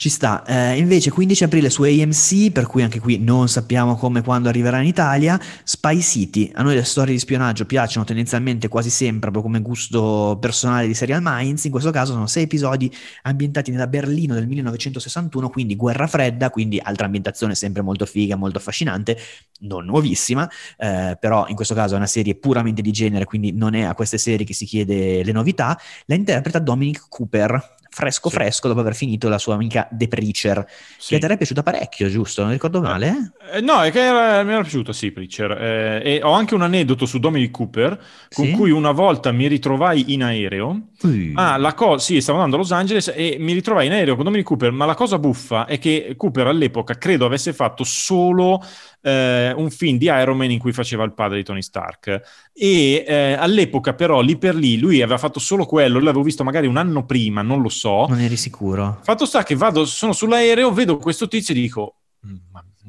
[0.00, 0.42] Ci sta.
[0.46, 4.48] Eh, invece 15 aprile su AMC, per cui anche qui non sappiamo come e quando
[4.48, 6.50] arriverà in Italia, Spy City.
[6.54, 10.94] A noi le storie di spionaggio piacciono tendenzialmente quasi sempre, proprio come gusto personale di
[10.94, 11.64] Serial Minds.
[11.64, 12.90] In questo caso sono sei episodi
[13.24, 18.56] ambientati nella Berlino del 1961, quindi guerra fredda, quindi altra ambientazione sempre molto figa, molto
[18.56, 19.18] affascinante,
[19.62, 23.74] non nuovissima, eh, però in questo caso è una serie puramente di genere, quindi non
[23.74, 25.78] è a queste serie che si chiede le novità.
[26.06, 28.36] La interpreta Dominic Cooper, fresco Sì.
[28.36, 30.64] fresco dopo aver finito la sua amica The Preacher,
[30.96, 31.14] Sì.
[31.14, 32.42] che te era piaciuta parecchio, giusto?
[32.42, 33.32] Non ricordo male?
[33.52, 35.50] Eh, no, è che era- mi era piaciuto, sì, Preacher.
[35.50, 38.00] Eh, e ho anche un aneddoto su Dominic Cooper,
[38.32, 38.52] con Sì?
[38.52, 40.88] cui una volta mi ritrovai in aereo.
[41.02, 41.32] Ui.
[41.34, 44.24] Ah, la cosa, sì, stavo andando a Los Angeles e mi ritrovai in aereo con
[44.24, 48.62] Dominic Cooper, ma la cosa buffa è che Cooper all'epoca credo avesse fatto solo
[49.02, 52.50] eh, un film di Iron Man in cui faceva il padre di Tony Stark.
[52.52, 55.98] E eh, all'epoca, però, lì per lì, lui aveva fatto solo quello.
[55.98, 58.06] L'avevo visto magari un anno prima, non lo so.
[58.08, 58.98] Non eri sicuro.
[59.02, 61.94] Fatto sta che vado, sono sull'aereo, vedo questo tizio e dico.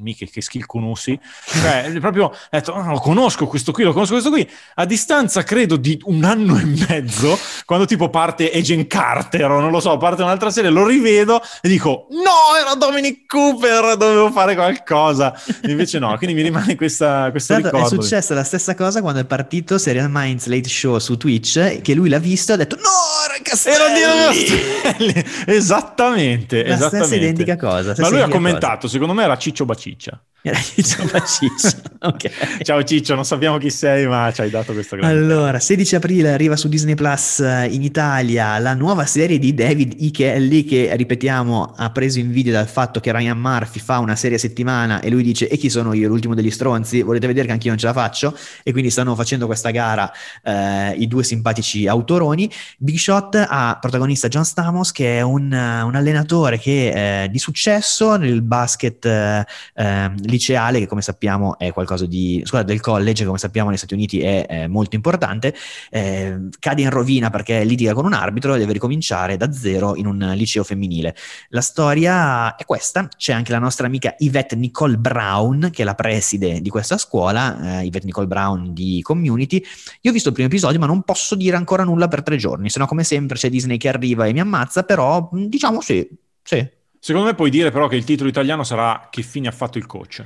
[0.02, 4.12] Mica che skill conosci, cioè proprio ho detto oh, lo conosco questo qui, lo conosco
[4.12, 9.50] questo qui, a distanza credo di un anno e mezzo, quando tipo parte Agent Carter
[9.50, 13.96] o non lo so, parte un'altra serie, lo rivedo e dico no, era Dominic Cooper,
[13.96, 19.00] dovevo fare qualcosa, invece no, quindi mi rimane questa, questa È successa la stessa cosa
[19.00, 22.58] quando è partito Serial Minds Late Show su Twitch, che lui l'ha visto e ha
[22.58, 22.82] detto no,
[23.28, 24.00] era Castelli!
[24.00, 25.24] Era Castelli!
[25.46, 27.06] esattamente, la esattamente.
[27.06, 27.94] stessa identica cosa.
[27.98, 28.92] Ma lui ha commentato, cosa.
[28.92, 30.20] secondo me era Ciccio Bacino future.
[30.44, 31.04] Era Ciccio
[32.00, 32.32] okay.
[32.62, 35.16] Ciao Ciccio, non sappiamo chi sei, ma ci hai dato questo grande.
[35.16, 39.94] Allora, 16 aprile arriva su Disney Plus eh, in Italia la nuova serie di David
[40.00, 40.10] E.
[40.10, 44.40] Kelly che, ripetiamo, ha preso invidia dal fatto che Ryan Murphy fa una serie a
[44.40, 47.02] settimana e lui dice e chi sono io, l'ultimo degli stronzi?
[47.02, 48.36] Volete vedere che anch'io non ce la faccio?
[48.64, 50.10] E quindi stanno facendo questa gara
[50.42, 52.50] eh, i due simpatici autoroni.
[52.78, 58.16] Big Shot ha protagonista John Stamos che è un, un allenatore che, eh, di successo
[58.16, 62.42] nel basket eh, eh, liceale, che come sappiamo è qualcosa di...
[62.44, 65.54] scusa, del college, come sappiamo negli Stati Uniti è, è molto importante,
[65.90, 70.06] eh, cade in rovina perché litiga con un arbitro e deve ricominciare da zero in
[70.06, 71.14] un liceo femminile.
[71.50, 75.94] La storia è questa, c'è anche la nostra amica Yvette Nicole Brown, che è la
[75.94, 79.62] preside di questa scuola, eh, Yvette Nicole Brown di Community.
[80.00, 82.70] Io ho visto il primo episodio, ma non posso dire ancora nulla per tre giorni,
[82.70, 86.08] se no come sempre c'è Disney che arriva e mi ammazza, però diciamo sì,
[86.42, 86.66] sì,
[87.04, 89.86] Secondo me puoi dire però che il titolo italiano sarà Che fine ha fatto il
[89.86, 90.24] coach?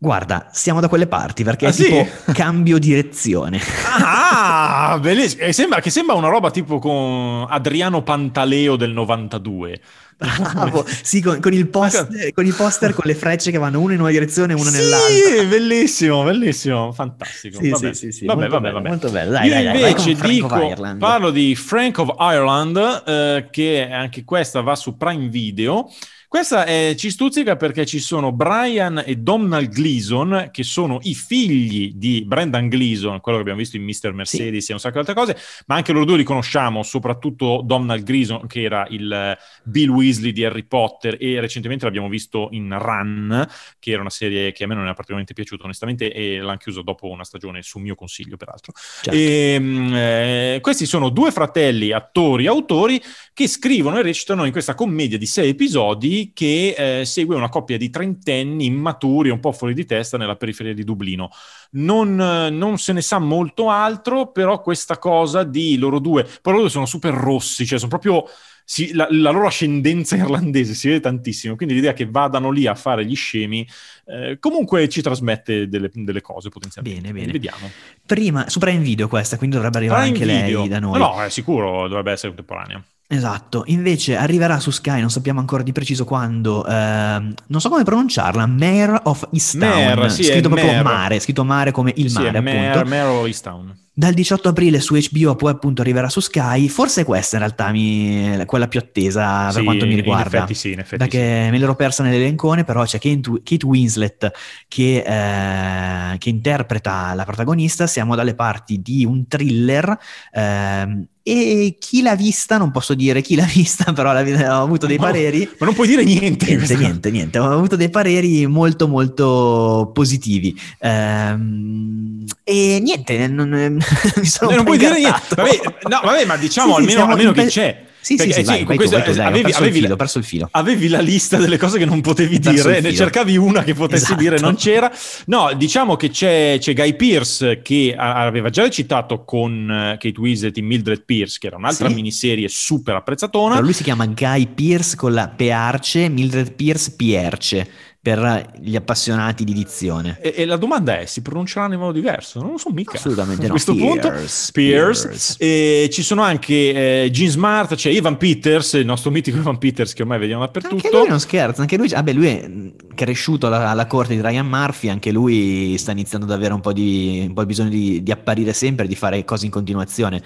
[0.00, 2.32] Guarda, siamo da quelle parti perché ah, è tipo sì?
[2.32, 3.60] cambio direzione.
[4.40, 5.42] Ah, bellissimo.
[5.42, 9.80] E sembra, che sembra una roba tipo con Adriano Pantaleo del 92.
[10.18, 13.94] Bravo, sì, con, con, il poster, con, i poster con le frecce che vanno una
[13.94, 15.08] in una direzione e una sì, nell'altra.
[15.08, 17.60] Sì, bellissimo, bellissimo, fantastico.
[17.62, 17.94] Sì, vabbè.
[17.94, 18.88] sì, sì, vabbè, vabbè, bello, vabbè.
[18.88, 19.30] Molto bello.
[19.30, 24.60] Dai, Io dai, invece dai, dico, parlo di Frank of Ireland, eh, che anche questa
[24.60, 25.88] va su Prime Video.
[26.28, 31.94] Questa è, ci stuzzica perché ci sono Brian e Donald Gleason, che sono i figli
[31.94, 34.12] di Brendan Gleason, quello che abbiamo visto in Mr.
[34.12, 34.70] Mercedes sì.
[34.70, 38.46] e un sacco di altre cose, ma anche loro due li conosciamo, soprattutto Donald Gleason,
[38.46, 43.48] che era il Bill Weasley di Harry Potter, e recentemente l'abbiamo visto in Run,
[43.78, 46.82] che era una serie che a me non è particolarmente piaciuta, onestamente, e l'hanno chiuso
[46.82, 48.74] dopo una stagione su mio consiglio, peraltro.
[48.74, 49.18] Certo.
[49.18, 53.00] E, ehm, eh, questi sono due fratelli, attori, autori,
[53.32, 57.76] che scrivono e recitano in questa commedia di sei episodi che eh, segue una coppia
[57.76, 61.30] di trentenni immaturi, un po' fuori di testa, nella periferia di Dublino.
[61.72, 66.60] Non, non, se ne sa molto altro, però questa cosa di loro due, poi loro
[66.60, 68.24] due sono super rossi, cioè sono proprio...
[68.70, 72.74] Si, la, la, loro ascendenza irlandese si vede tantissimo, quindi l'idea che vadano lì a
[72.74, 73.66] fare gli scemi
[74.04, 77.00] eh, comunque ci trasmette delle, delle cose potenzialmente.
[77.00, 77.32] Bene, bene.
[77.32, 77.70] Vediamo.
[78.04, 80.60] Prima, su Prime Video questa, quindi dovrebbe arrivare Prime anche video.
[80.60, 80.98] lei da noi.
[80.98, 82.84] No, è sicuro, dovrebbe essere contemporanea.
[83.10, 87.82] Esatto, invece arriverà su Sky, non sappiamo ancora di preciso quando, ehm, non so come
[87.82, 90.82] pronunciarla, Mare of Easttown, Mare, sì, scritto proprio Mare.
[90.82, 92.88] mare, scritto mare come il sì, mare Mare, appunto.
[92.90, 93.74] Mare of Easttown.
[93.98, 98.44] Dal 18 aprile su HBO poi appunto arriverà su Sky, forse questa in realtà mi,
[98.44, 100.28] quella più attesa per sì, quanto mi riguarda.
[100.28, 101.50] In effetti sì, in effetti Perché sì.
[101.50, 104.30] me l'ero persa nell'elencone, però c'è Kate, Kate Winslet
[104.68, 109.98] che, eh, che, interpreta la protagonista, siamo dalle parti di un thriller
[110.30, 114.96] eh, e chi l'ha vista, non posso dire chi l'ha vista, però ho avuto dei
[114.96, 115.46] ma, pareri.
[115.58, 116.46] Ma non puoi dire niente.
[116.46, 117.38] Niente, niente, niente.
[117.38, 120.58] Ho avuto dei pareri molto, molto positivi.
[120.80, 123.50] Ehm, e niente, non,
[124.16, 125.34] mi sono non puoi dire niente.
[125.34, 125.60] Vabbè,
[125.90, 127.86] no, vabbè, ma diciamo sì, almeno, sì, almeno che c'è.
[128.00, 129.82] Sì, Perché, sì, sì, vai, vai questo, tu, vai tu, dai, avevi, perso, avevi, il
[129.82, 130.48] filo, perso il filo.
[130.52, 134.20] Avevi la lista delle cose che non potevi dire, ne cercavi una che potessi esatto.
[134.20, 134.90] dire, non c'era.
[135.26, 140.56] No, diciamo che c'è, c'è Guy Pierce che aveva già recitato con eh, Kate Winslet
[140.56, 141.94] in Mildred Pierce, che era un'altra sì.
[141.94, 143.54] miniserie super apprezzatona.
[143.54, 147.66] Però lui si chiama Guy Pierce con la Pearce, Mildred Pierce Pierce
[148.00, 150.18] per gli appassionati di dizione.
[150.20, 152.40] E, e, la domanda è, si pronunceranno in modo diverso?
[152.40, 152.96] Non lo so mica.
[152.96, 154.52] Assolutamente a questo Pierce, punto, Pierce.
[154.52, 155.36] Pierce.
[155.38, 159.94] E ci sono anche eh, Gene Smart, c'è Ivan Peters, il nostro mitico Ivan Peters
[159.94, 160.74] che ormai vediamo dappertutto.
[160.76, 162.50] Anche lui non scherza, anche lui, vabbè, lui è
[162.94, 166.72] cresciuto alla, alla, corte di Ryan Murphy, anche lui sta iniziando ad avere un po'
[166.72, 170.20] di un po' bisogno di, di apparire sempre, di fare cose in continuazione.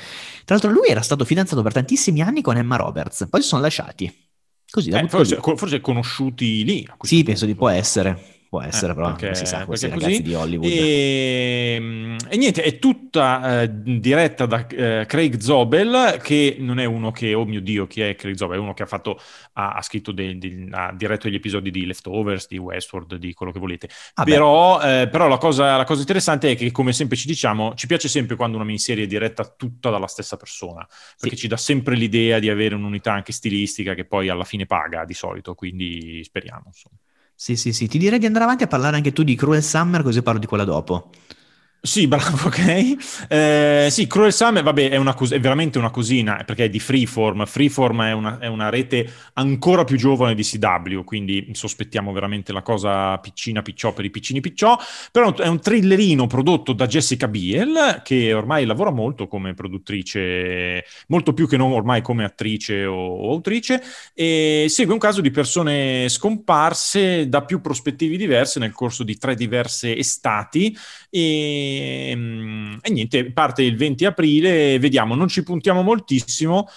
[0.45, 3.63] Tra l'altro lui era stato fidanzato per tantissimi anni con Emma Roberts, poi si sono
[3.63, 4.31] lasciati.
[4.73, 6.89] Così, eh, forse, forse, conosciuti lì.
[7.03, 8.41] Sì, penso di può essere.
[8.53, 10.23] Può essere, eh, però perché, si sa, questi ragazzi così.
[10.25, 10.71] di Hollywood.
[10.71, 16.85] E, ehm, e niente, è tutta eh, diretta da eh, Craig Zobel, che non è
[16.85, 18.59] uno che, oh mio Dio, chi è Craig Zobel?
[18.59, 19.19] È uno che ha fatto,
[19.55, 23.53] ha, ha scritto, de, de, ha diretto gli episodi di Leftovers, di Westworld, di quello
[23.53, 23.89] che volete.
[24.17, 27.73] Ah però, eh, però la, cosa, la, cosa, interessante è che, come sempre ci diciamo,
[27.75, 30.87] ci piace sempre quando una miniserie è diretta tutta dalla stessa persona,
[31.19, 31.43] perché sì.
[31.45, 35.15] ci dà sempre l'idea di avere un'unità anche stilistica che poi alla fine paga di
[35.15, 36.99] solito, quindi speriamo, insomma.
[37.43, 37.89] Sì, sì, sì.
[37.89, 40.47] Ti direi di andare avanti a parlare anche tu di Cruel Summer, così parlo di
[40.47, 41.11] quella dopo.
[41.85, 43.27] Sì, bravo, ok.
[43.29, 47.45] Eh, sì, Cruel Summer, vabbè, è, una, è, veramente una cosina, perché è di Freeform.
[47.45, 52.63] Freeform è una, è una, rete ancora più giovane di CW, quindi sospettiamo veramente la
[52.63, 54.79] cosa piccina picciò per i piccini picciò,
[55.11, 61.33] però è un thrillerino prodotto da Jessica Biel, che ormai lavora molto come produttrice, molto
[61.35, 63.83] più che non ormai come attrice o, o autrice,
[64.15, 69.35] e segue un caso di persone scomparse da più prospettive diverse nel corso di tre
[69.35, 70.77] diverse estati,
[71.11, 76.69] e e, ehm, e, niente, parte il 20 aprile, vediamo, non ci puntiamo moltissimo,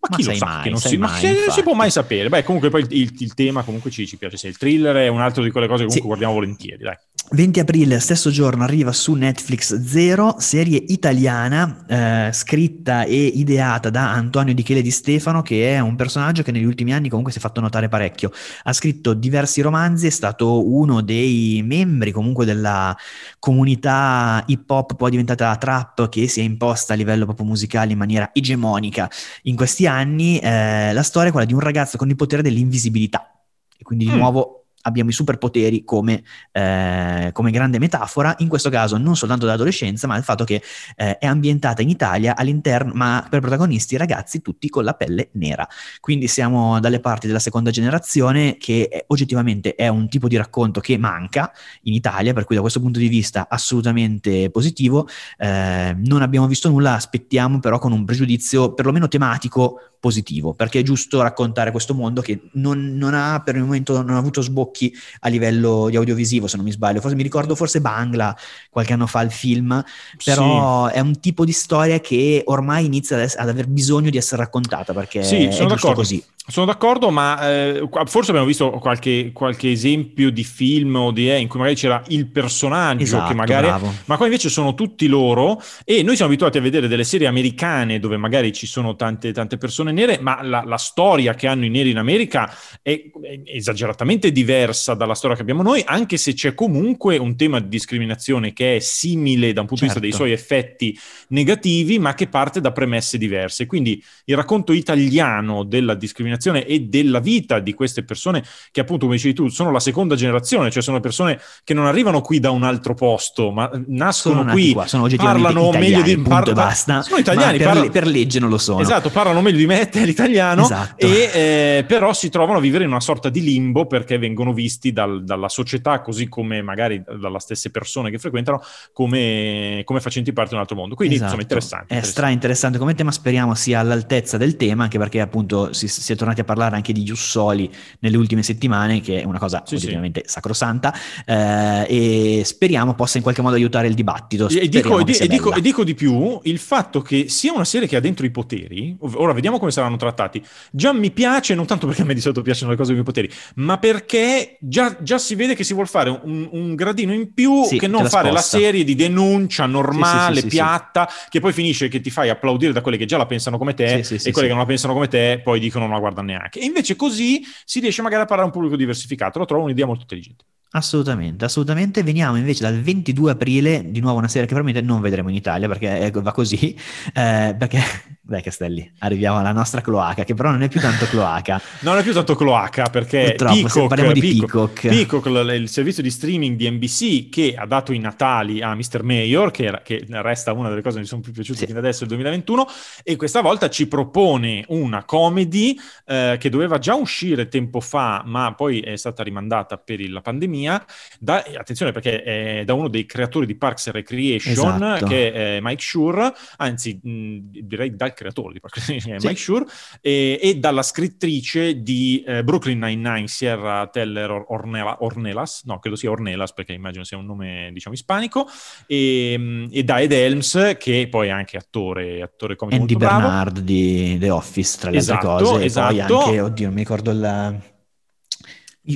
[0.00, 2.28] ma, ma chi lo sa mai, che non si, mai, si, si, può mai sapere.
[2.28, 5.20] Beh, comunque poi il, il tema comunque ci, ci, piace, se il thriller è un
[5.20, 6.06] altro di quelle cose che comunque sì.
[6.06, 6.96] guardiamo volentieri, dai.
[7.30, 14.12] 20 aprile, stesso giorno, arriva su Netflix Zero, serie italiana, eh, scritta e ideata da
[14.12, 17.38] Antonio Di Chele Di Stefano, che è un personaggio che negli ultimi anni comunque si
[17.38, 18.30] è fatto notare parecchio.
[18.62, 22.96] Ha scritto diversi romanzi, è stato uno dei membri comunque della
[23.38, 27.98] comunità hip hop, poi diventata trap, che si è imposta a livello proprio musicale in
[27.98, 29.10] maniera egemonica
[29.42, 30.38] in questi anni.
[30.38, 33.30] Eh, la storia è quella di un ragazzo con il potere dell'invisibilità.
[33.76, 34.16] E quindi di mm.
[34.16, 36.22] nuovo abbiamo i superpoteri come,
[36.52, 40.62] eh, come, grande metafora, in questo caso non soltanto dall'adolescenza, ma del fatto che
[40.96, 45.66] eh, è ambientata in Italia all'interno, ma per protagonisti ragazzi tutti con la pelle nera.
[46.00, 50.80] Quindi siamo dalle parti della seconda generazione che è, oggettivamente è un tipo di racconto
[50.80, 51.52] che manca
[51.82, 55.08] in Italia, per cui da questo punto di vista assolutamente positivo.
[55.36, 60.82] Eh, non abbiamo visto nulla, aspettiamo però con un pregiudizio perlomeno tematico positivo, perché è
[60.82, 64.94] giusto raccontare questo mondo che non, non, ha per il momento non ha avuto sbocchi
[65.20, 67.00] a livello di audiovisivo, se non mi sbaglio.
[67.00, 68.36] Forse mi ricordo forse Bangla
[68.70, 69.82] qualche anno fa il film,
[70.22, 70.94] però sì.
[70.94, 75.22] è un tipo di storia che ormai inizia ad, aver bisogno di essere raccontata perché
[75.22, 75.94] sì, sono d'accordo.
[75.94, 76.22] così.
[76.50, 81.36] Sono d'accordo, ma eh, forse abbiamo visto qualche, qualche, esempio di film o di, eh,
[81.36, 83.66] in cui magari c'era il personaggio esatto, che magari...
[83.66, 83.92] Bravo.
[84.06, 87.98] Ma qua invece sono tutti loro e noi siamo abituati a vedere delle serie americane
[87.98, 91.68] dove magari ci sono tante, tante persone nere, ma la, la, storia che hanno i
[91.68, 96.54] neri in America è, è, esageratamente diversa dalla storia che abbiamo noi, anche se c'è
[96.54, 100.00] comunque un tema di discriminazione che è simile da un punto certo.
[100.00, 100.56] di vista dei certo.
[100.56, 103.66] suoi effetti negativi, ma che parte da premesse diverse.
[103.66, 109.04] Quindi il racconto italiano della discriminazione generazione e della vita di queste persone che appunto,
[109.04, 112.50] come dicevi tu, sono la seconda generazione, cioè sono persone che non arrivano qui da
[112.50, 117.02] un altro posto, ma nascono sono qui, qua, sono parlano italiani, meglio di parla, basta.
[117.02, 118.80] Sono italiani, per, parla, per, legge non lo sono.
[118.80, 121.04] Esatto, parlano meglio di me l'italiano esatto.
[121.04, 124.92] e eh, però si trovano a vivere in una sorta di limbo perché vengono visti
[124.92, 128.62] dal, dalla società, così come magari dalle stesse persone che frequentano,
[128.92, 130.94] come, come facenti parte di un altro mondo.
[130.94, 131.34] Quindi esatto.
[131.34, 131.86] insomma interessante.
[131.86, 132.20] È interessante.
[132.20, 136.16] stra interessante come tema, speriamo sia all'altezza del tema, anche perché appunto si, si è
[136.16, 137.70] tornati tornati a parlare anche di Giussoli
[138.00, 140.32] nelle ultime settimane, che è una cosa sì, oggettivamente sì.
[140.32, 144.48] sacrosanta, eh, e speriamo possa in qualche modo aiutare il dibattito.
[144.48, 147.96] E dico, e, dico, e dico, di più, il fatto che sia una serie che
[147.96, 152.02] ha dentro i poteri, ora vediamo come saranno trattati, già mi piace, non tanto perché
[152.02, 155.34] a me di solito piacciono le cose con i poteri, ma perché già, già si
[155.34, 158.28] vede che si vuole fare un, un gradino in più sì, che non la fare
[158.30, 158.56] sposta.
[158.56, 162.98] la serie di denuncia normale, piatta, che poi finisce che ti fai applaudire da quelli
[162.98, 165.60] che già la pensano come te e quelli che non la pensano come te poi
[165.60, 166.60] dicono non la guardano neanche.
[166.60, 169.38] E invece così si riesce magari a parlare a un pubblico diversificato.
[169.38, 170.44] Lo trovo un'idea molto intelligente.
[170.70, 172.02] Assolutamente, assolutamente.
[172.02, 175.66] Veniamo invece dal 22 aprile, di nuovo una serie che probabilmente non vedremo in Italia
[175.66, 176.74] perché va così,
[177.14, 177.80] eh, perché,
[178.28, 181.60] dai Castelli, arriviamo alla nostra cloaca, che però non è più tanto cloaca.
[181.80, 184.80] non è più tanto cloaca perché Peacock, parliamo di Peacock.
[184.80, 189.02] Peacock, Peacock, il servizio di streaming di NBC che ha dato i natali a Mr.
[189.02, 191.66] Mayor, che, era, che resta una delle cose che mi sono più piaciute sì.
[191.66, 192.66] fino adesso, il 2021,
[193.02, 198.54] e questa volta ci propone una comedy eh, che doveva già uscire tempo fa, ma
[198.54, 200.84] poi è stata rimandata per la pandemia pandemia,
[201.18, 205.06] da, attenzione perché è da uno dei creatori di Parks and Recreation, esatto.
[205.06, 209.26] che è Mike Shure, anzi mh, direi dal creatore di and Recreation, sì.
[209.26, 209.64] Mike Shure,
[210.00, 216.10] e, e, dalla scrittrice di eh, Brooklyn Nine-Nine, Sierra Teller Ornella, Ornelas, no, credo sia
[216.10, 218.48] Ornelas perché immagino sia un nome, diciamo, ispanico,
[218.86, 223.66] e, e da Ed Helms, che poi è anche attore, attore comico Andy Bernard bravo.
[223.66, 225.86] di The Office, tra le esatto, altre cose, esatto.
[225.86, 226.24] e poi esatto.
[226.24, 227.76] anche, oddio, non mi ricordo il I,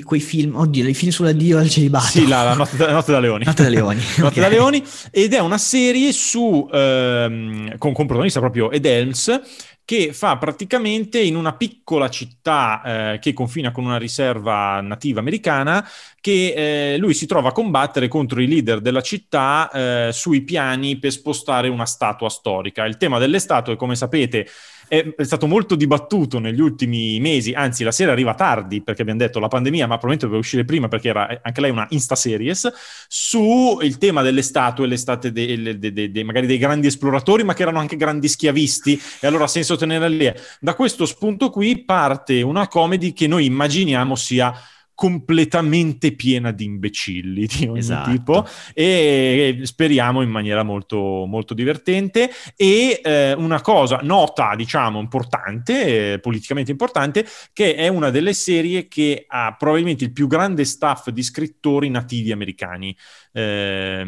[0.00, 2.06] quei film, oddio, i film sull'addio al celibato.
[2.06, 3.44] Sì, la, la, notte, la, notte, da Leoni.
[3.46, 4.00] Notte da Leoni.
[4.16, 4.42] notte okay.
[4.42, 4.82] da Leoni.
[5.10, 9.40] Ed è una serie su, ehm, con, con protagonista proprio Ed Helms,
[9.84, 12.82] che fa praticamente in una piccola città
[13.14, 15.86] eh, che confina con una riserva nativa americana,
[16.20, 20.98] che eh, lui si trova a combattere contro i leader della città eh, sui piani
[20.98, 22.86] per spostare una statua storica.
[22.86, 24.48] Il tema delle statue, come sapete,
[24.88, 29.38] è, stato molto dibattuto negli ultimi mesi, anzi la serie arriva tardi perché abbiamo detto
[29.38, 32.70] la pandemia, ma probabilmente doveva uscire prima perché era anche lei una Insta Series,
[33.08, 37.54] su il tema delle statue, le statue de, de, de, magari dei grandi esploratori, ma
[37.54, 40.32] che erano anche grandi schiavisti, e allora ha senso tenerla lì.
[40.60, 44.54] Da questo spunto qui parte una comedy che noi immaginiamo sia
[44.94, 48.10] completamente piena di imbecilli di ogni esatto.
[48.10, 56.12] tipo e speriamo in maniera molto, molto divertente e eh, una cosa nota diciamo importante
[56.12, 61.08] eh, politicamente importante che è una delle serie che ha probabilmente il più grande staff
[61.08, 62.96] di scrittori nativi americani
[63.32, 64.04] eh,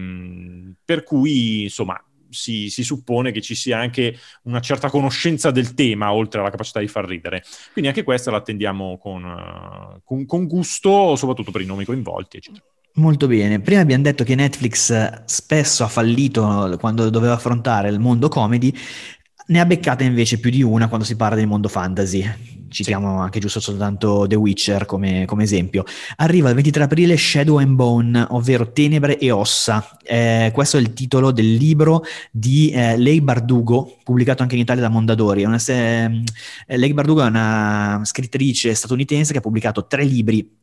[0.85, 2.01] per cui insomma
[2.35, 6.81] si, si, suppone che ci sia anche una certa conoscenza del tema, oltre alla capacità
[6.81, 7.43] di far ridere.
[7.73, 12.37] Quindi anche questa la attendiamo con, uh, con, con gusto, soprattutto per i nomi coinvolti,
[12.37, 12.65] eccetera.
[12.97, 13.61] Molto bene.
[13.61, 18.73] Prima abbiamo detto che Netflix spesso ha fallito quando doveva affrontare il mondo comedy,
[19.47, 23.39] ne ha beccata invece più di una quando si parla del mondo fantasy citiamo anche
[23.39, 25.85] giusto soltanto The Witcher come, come, esempio.
[26.17, 29.97] Arriva il 23 aprile Shadow and Bone, ovvero Tenebre e Ossa.
[30.03, 34.83] Eh, questo è il titolo del libro di eh, Lei Bardugo, pubblicato anche in Italia
[34.83, 35.45] da Mondadori.
[35.45, 36.25] Una, eh,
[36.67, 40.63] Lei Bardugo è una scrittrice statunitense che ha pubblicato tre libri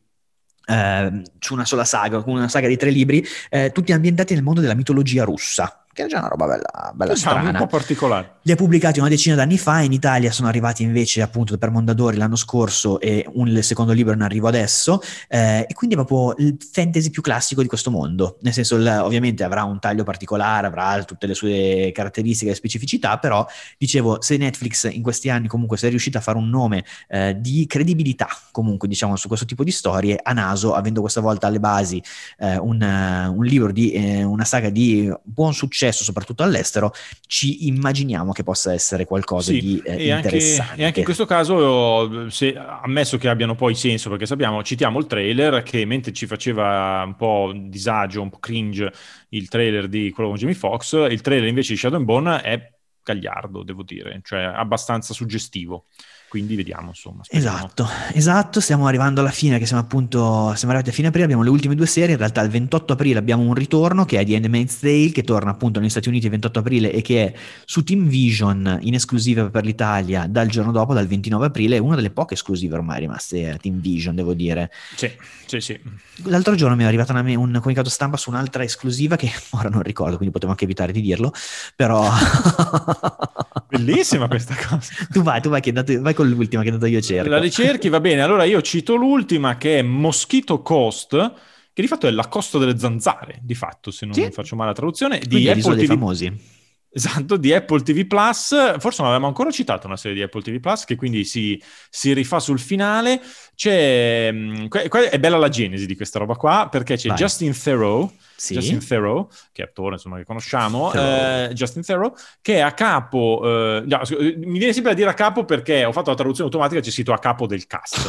[0.64, 4.60] Uh, su una sola saga, una saga di tre libri, uh, tutti ambientati nel mondo
[4.60, 7.50] della mitologia russa che è già una roba bella, bella strana.
[7.50, 8.36] Un po' particolare.
[8.42, 12.16] Li ha pubblicati una decina d'anni fa, in Italia sono arrivati invece appunto per Mondadori
[12.16, 16.34] l'anno scorso e un, il secondo libro in arrivo adesso, eh, e quindi è proprio
[16.44, 20.66] il fantasy più classico di questo mondo, nel senso il, ovviamente avrà un taglio particolare,
[20.66, 23.46] avrà tutte le sue caratteristiche e specificità, però
[23.78, 27.36] dicevo, se Netflix in questi anni comunque si è riuscita a fare un nome eh,
[27.38, 31.58] di credibilità comunque diciamo su questo tipo di storie, a naso, avendo questa volta alle
[31.58, 32.00] basi
[32.38, 36.92] eh, un, un, libro di eh, una saga di buon successo, successo soprattutto all'estero,
[37.26, 40.70] ci immaginiamo che possa essere qualcosa sì, di eh, e interessante.
[40.70, 44.98] Anche, e anche in questo caso, se, ammesso che abbiano poi senso, perché sappiamo, citiamo
[44.98, 48.92] il trailer che mentre ci faceva un po' disagio, un po' cringe
[49.30, 52.72] il trailer di quello con Jimmy Fox, il trailer invece di Shadow and Bone è
[53.02, 55.86] gagliardo, devo dire, cioè abbastanza suggestivo
[56.32, 57.22] quindi vediamo insomma.
[57.24, 57.56] Speriamo.
[57.56, 61.42] Esatto, esatto, stiamo arrivando alla fine che siamo appunto, siamo arrivati a fine aprile, abbiamo
[61.42, 64.34] le ultime due serie, in realtà il 28 aprile abbiamo un ritorno che è di
[64.34, 67.84] Handmaid's Tale che torna appunto negli Stati Uniti il 28 aprile e che è su
[67.84, 72.10] Team Vision in esclusiva per l'Italia dal giorno dopo, dal 29 aprile, è una delle
[72.10, 74.70] poche esclusive ormai rimaste a Team Vision devo dire.
[74.96, 75.10] Sì,
[75.44, 75.78] sì, sì.
[76.24, 79.82] L'altro giorno mi è arrivato una, un comunicato stampa su un'altra esclusiva che ora non
[79.82, 81.30] ricordo, quindi potevo anche evitare di dirlo,
[81.76, 82.08] però...
[83.72, 84.92] Bellissima questa cosa.
[85.10, 87.30] tu vai, tu vai, dato, vai con l'ultima che dato io cerco.
[87.30, 88.20] La ricerchi, va bene.
[88.20, 91.32] Allora io cito l'ultima che è Mosquito Coast,
[91.72, 94.30] che di fatto è la costa delle zanzare, di fatto, se non sì.
[94.30, 95.86] faccio male la traduzione, di Apple TV.
[95.86, 96.60] famosi.
[96.94, 98.48] Esatto, di Apple TV Plus.
[98.78, 102.12] Forse non avevamo ancora citato una serie di Apple TV Plus che quindi si, si
[102.12, 103.22] rifà sul finale.
[103.54, 107.16] C'è, mm, è bella la genesi di questa roba qua perché c'è Vai.
[107.16, 108.10] Justin Theroux
[108.42, 108.54] sì.
[108.54, 113.40] Justin Theroux, che è attore insomma, che conosciamo, eh, Justin Theroux, che è a capo,
[113.44, 116.80] eh, no, mi viene sempre a dire a capo perché ho fatto la traduzione automatica
[116.80, 118.00] e c'è scritto a capo del cast.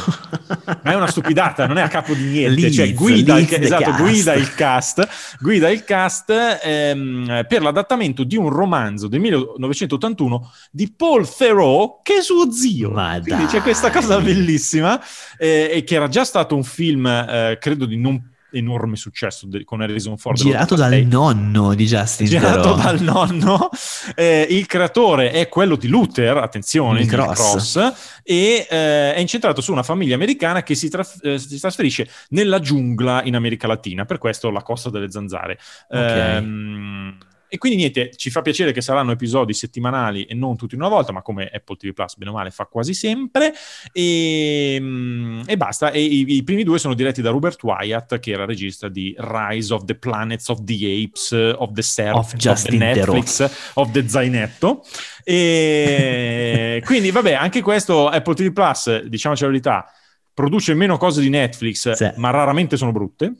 [0.82, 3.92] Ma è una stupidata, non è a capo di niente, Leeds, cioè guida, il, esatto,
[3.92, 5.06] guida il cast,
[5.38, 6.32] guida il cast
[6.62, 12.90] ehm, per l'adattamento di un romanzo del 1981 di Paul Theroux, che è suo zio.
[12.90, 13.46] Ma Quindi dai.
[13.46, 15.00] c'è questa cosa bellissima,
[15.38, 19.64] eh, e che era già stato un film, eh, credo di non enorme successo de-
[19.64, 20.38] con Harrison Ford.
[20.38, 23.68] Girato dal nonno di Justin Girato dal nonno.
[24.14, 27.34] Eh, il creatore è quello di Luther, attenzione, il Cross.
[27.34, 32.08] Cross e eh, è incentrato su una famiglia americana che si, traf- eh, si, trasferisce
[32.30, 35.58] nella giungla in America Latina, per questo la costa delle zanzare.
[35.88, 37.22] Okay.
[37.54, 40.80] Ehm, e quindi niente, ci fa piacere che saranno episodi settimanali e non tutti in
[40.80, 43.52] una volta, ma come Apple TV Plus, bene o male, fa quasi sempre.
[43.92, 45.90] E, mm, e basta.
[45.90, 49.72] E i, i, primi due sono diretti da Robert Wyatt, che era regista di Rise
[49.72, 53.52] of the Planets of the Apes, of the Serp, of, of the Netflix, Dero.
[53.74, 54.84] of the Zainetto.
[55.22, 59.86] E quindi, vabbè, anche questo Apple TV Plus, diciamoci la verità,
[60.32, 62.10] produce meno cose di Netflix, sì.
[62.16, 63.32] ma raramente sono brutte.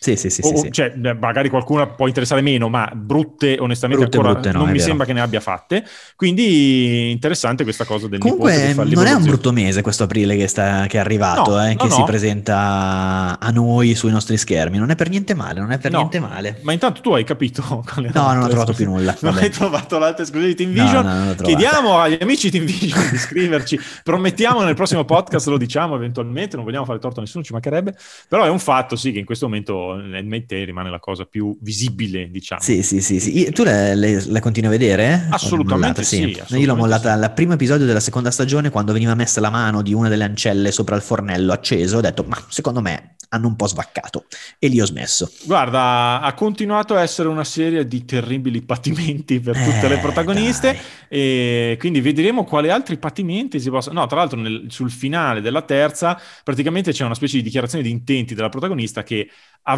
[0.00, 4.16] Sì, sì, sì, o, sì, Cioè, magari qualcuna può interessare meno, ma brutte, onestamente, brutte,
[4.16, 4.84] ancora brutte, no, non mi vero.
[4.84, 5.84] sembra che ne abbia fatte.
[6.14, 10.86] Quindi interessante questa cosa del Comunque, non è un brutto mese questo aprile che, sta,
[10.86, 14.78] che è arrivato, no, eh, no, che si presenta a noi sui nostri schermi.
[14.78, 16.60] Non è per niente male, non è per niente male.
[16.62, 17.84] Ma intanto tu hai capito?
[18.18, 19.14] No, non ho trovato più nulla.
[19.20, 21.36] Non hai trovato l'altra esclusiva di Team Vision?
[21.42, 23.78] Chiediamo agli amici di Team Vision di scriverci.
[24.02, 27.96] Promettiamo nel prossimo podcast, lo diciamo eventualmente, non vogliamo fare torto a nessuno, ci mancherebbe.
[28.28, 31.56] Però è un fatto, sì, che in questo momento nel Mate rimane la cosa più
[31.60, 32.60] visibile, diciamo.
[32.60, 33.20] Sì, sì, sì.
[33.20, 33.50] sì.
[33.52, 35.26] Tu la, la, continui a vedere?
[35.30, 36.16] Assolutamente sì.
[36.16, 39.50] sì assolutamente Io l'ho mollata al primo episodio della seconda stagione quando veniva messa la
[39.50, 41.98] mano di una delle ancelle sopra il fornello acceso.
[41.98, 44.24] Ho detto, ma secondo me hanno un po' svaccato
[44.58, 45.30] e lì ho smesso.
[45.44, 50.72] Guarda, ha continuato a essere una serie di terribili patimenti per tutte eh, le protagoniste
[50.72, 50.82] dai.
[51.08, 54.00] e quindi vedremo quali altri patimenti si possono...
[54.00, 57.90] No, tra l'altro nel, sul finale della terza praticamente c'è una specie di dichiarazione di
[57.90, 59.28] intenti della protagonista che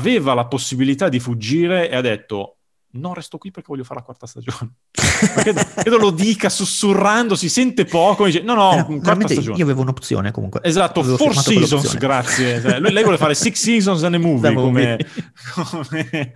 [0.00, 2.59] aveva la possibilità di fuggire e ha detto
[2.92, 4.72] non resto qui perché voglio fare la quarta stagione.
[5.36, 8.24] credo, credo, lo dica sussurrando, si sente poco.
[8.24, 9.56] Dice, no, no, eh, quarta stagione.
[9.56, 10.60] Io avevo un'opzione comunque.
[10.62, 12.60] Esatto, four seasons, grazie.
[12.60, 14.98] Cioè, lei vuole fare six seasons and a movie, come,
[15.70, 16.32] come,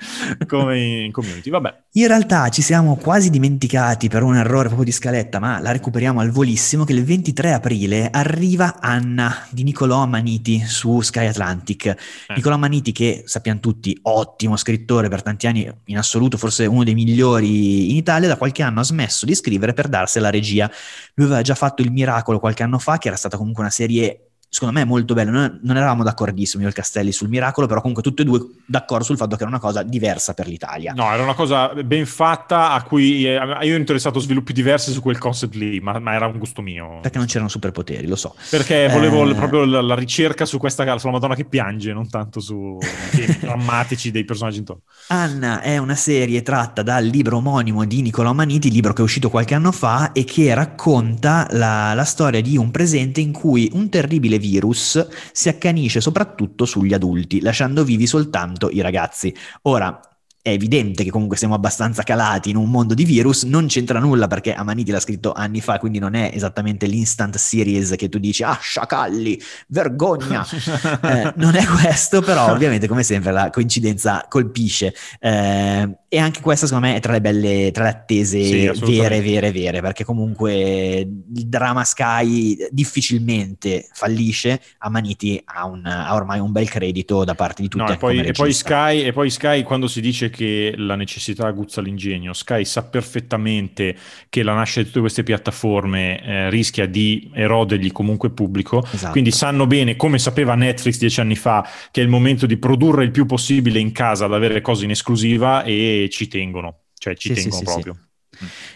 [0.47, 1.51] come, in community.
[1.51, 1.83] Vabbè.
[1.93, 6.21] In realtà ci siamo quasi dimenticati per un errore proprio di scaletta, ma la recuperiamo
[6.21, 11.87] al volissimo, che il 23 aprile arriva Anna di Nicolò Amaniti su Sky Atlantic.
[11.87, 11.97] Eh.
[12.37, 16.93] Nicolò Amaniti che, sappiamo tutti, ottimo scrittore per tanti anni in assoluto, forse uno dei
[16.93, 20.71] migliori in Italia, da qualche anno ha smesso di scrivere per darsi alla regia.
[21.15, 24.34] Lui aveva già fatto Il Miracolo qualche anno fa, che era stata comunque una serie
[24.55, 25.33] secondo me molto bello.
[25.33, 28.41] Noi non eravamo d'accordissimo io e il Castelli sul miracolo, però comunque tutte e due
[28.65, 30.93] d'accordo sul fatto che era una cosa diversa per l'Italia.
[30.93, 34.93] No, era una cosa ben fatta a cui eh, io ero interessato a sviluppi diversi
[34.93, 37.01] su quel concept lì, ma, ma, era un gusto mio.
[37.03, 38.37] Perché non c'erano superpoteri, lo so.
[38.49, 39.35] Perché volevo eh...
[39.35, 42.79] proprio la, la, ricerca su questa sulla Madonna che piange, non tanto su
[43.11, 44.83] temi drammatici dei personaggi intorno.
[45.09, 49.31] Anna è una serie tratta dal libro omonimo di Niccolò Maniti, libro che è uscito
[49.31, 53.89] qualche anno fa e che racconta la, la storia di un presente in cui un
[53.89, 59.35] terribile virus si accanisce soprattutto sugli adulti, lasciando vivi soltanto i ragazzi.
[59.63, 60.01] Ora,
[60.45, 64.27] è evidente che comunque siamo abbastanza calati in un mondo di virus, non c'entra nulla
[64.27, 68.43] perché Amaniti l'ha scritto anni fa, quindi non è esattamente l'instant series che tu dici,
[68.43, 70.45] ah, sciacalli, vergogna.
[71.01, 74.95] eh, non è questo, però ovviamente come sempre la coincidenza colpisce.
[75.19, 79.21] Eh, e anche questa secondo me è tra le belle, tra le attese sì, vere,
[79.21, 86.53] vere, vere, perché comunque il drama Sky difficilmente fallisce, Amaniti ha, un, ha ormai un
[86.53, 87.83] bel credito da parte di tutti.
[87.83, 91.49] No, e, poi, e, poi Sky, e poi Sky quando si dice che la necessità
[91.49, 92.33] aguzza l'ingegno.
[92.33, 93.97] Sky sa perfettamente
[94.29, 99.11] che la nascita di tutte queste piattaforme eh, rischia di erodergli comunque pubblico, esatto.
[99.11, 103.03] quindi sanno bene, come sapeva Netflix dieci anni fa, che è il momento di produrre
[103.03, 107.31] il più possibile in casa, ad avere cose in esclusiva e ci tengono, cioè ci
[107.31, 107.95] sì, tengono sì, proprio.
[107.95, 108.01] Sì,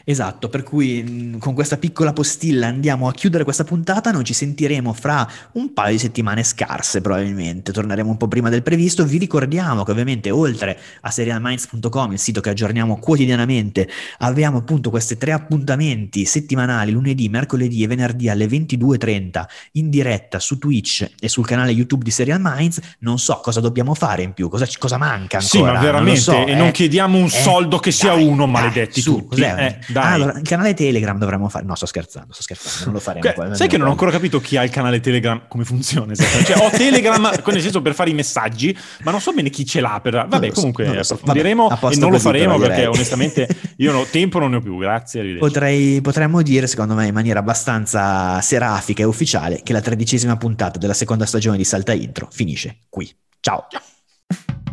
[0.04, 4.34] Esatto, per cui mm, con questa piccola postilla andiamo a chiudere questa puntata, noi ci
[4.34, 9.18] sentiremo fra un paio di settimane scarse probabilmente, torneremo un po' prima del previsto, vi
[9.18, 13.88] ricordiamo che ovviamente oltre a serialminds.com, il sito che aggiorniamo quotidianamente,
[14.18, 20.58] abbiamo appunto questi tre appuntamenti settimanali, lunedì, mercoledì e venerdì alle 22.30 in diretta su
[20.58, 24.48] Twitch e sul canale YouTube di Serial Minds, non so cosa dobbiamo fare in più,
[24.48, 25.40] cosa, cosa manca ancora.
[25.40, 28.46] Sì, ma veramente, so, e eh, non chiediamo un eh, soldo che sia dai, uno,
[28.46, 29.36] maledetti su, tutti.
[29.56, 31.64] Eh, ah, allora, il canale Telegram dovremmo fare.
[31.64, 33.32] No, sto scherzando, sto scherzando, non lo faremo.
[33.32, 36.14] Que- sai che non ho ancora capito chi ha il canale Telegram, come funziona.
[36.14, 39.80] Cioè, ho Telegram, nel senso per fare i messaggi, ma non so bene chi ce
[39.80, 40.00] l'ha.
[40.02, 40.26] Per...
[40.28, 44.50] Vabbè, comunque so, approfondiremo vabbè, e non lo faremo perché onestamente io no, tempo non
[44.50, 44.76] ne ho più.
[44.78, 45.36] Grazie.
[45.36, 50.78] Potrei, potremmo dire, secondo me, in maniera abbastanza serafica e ufficiale, che la tredicesima puntata
[50.78, 53.10] della seconda stagione di Salta Intro finisce qui.
[53.40, 53.66] Ciao.
[53.70, 54.67] Ciao.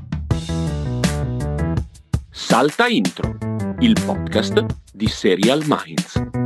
[2.38, 3.38] Salta Intro,
[3.80, 6.45] il podcast di Serial Minds.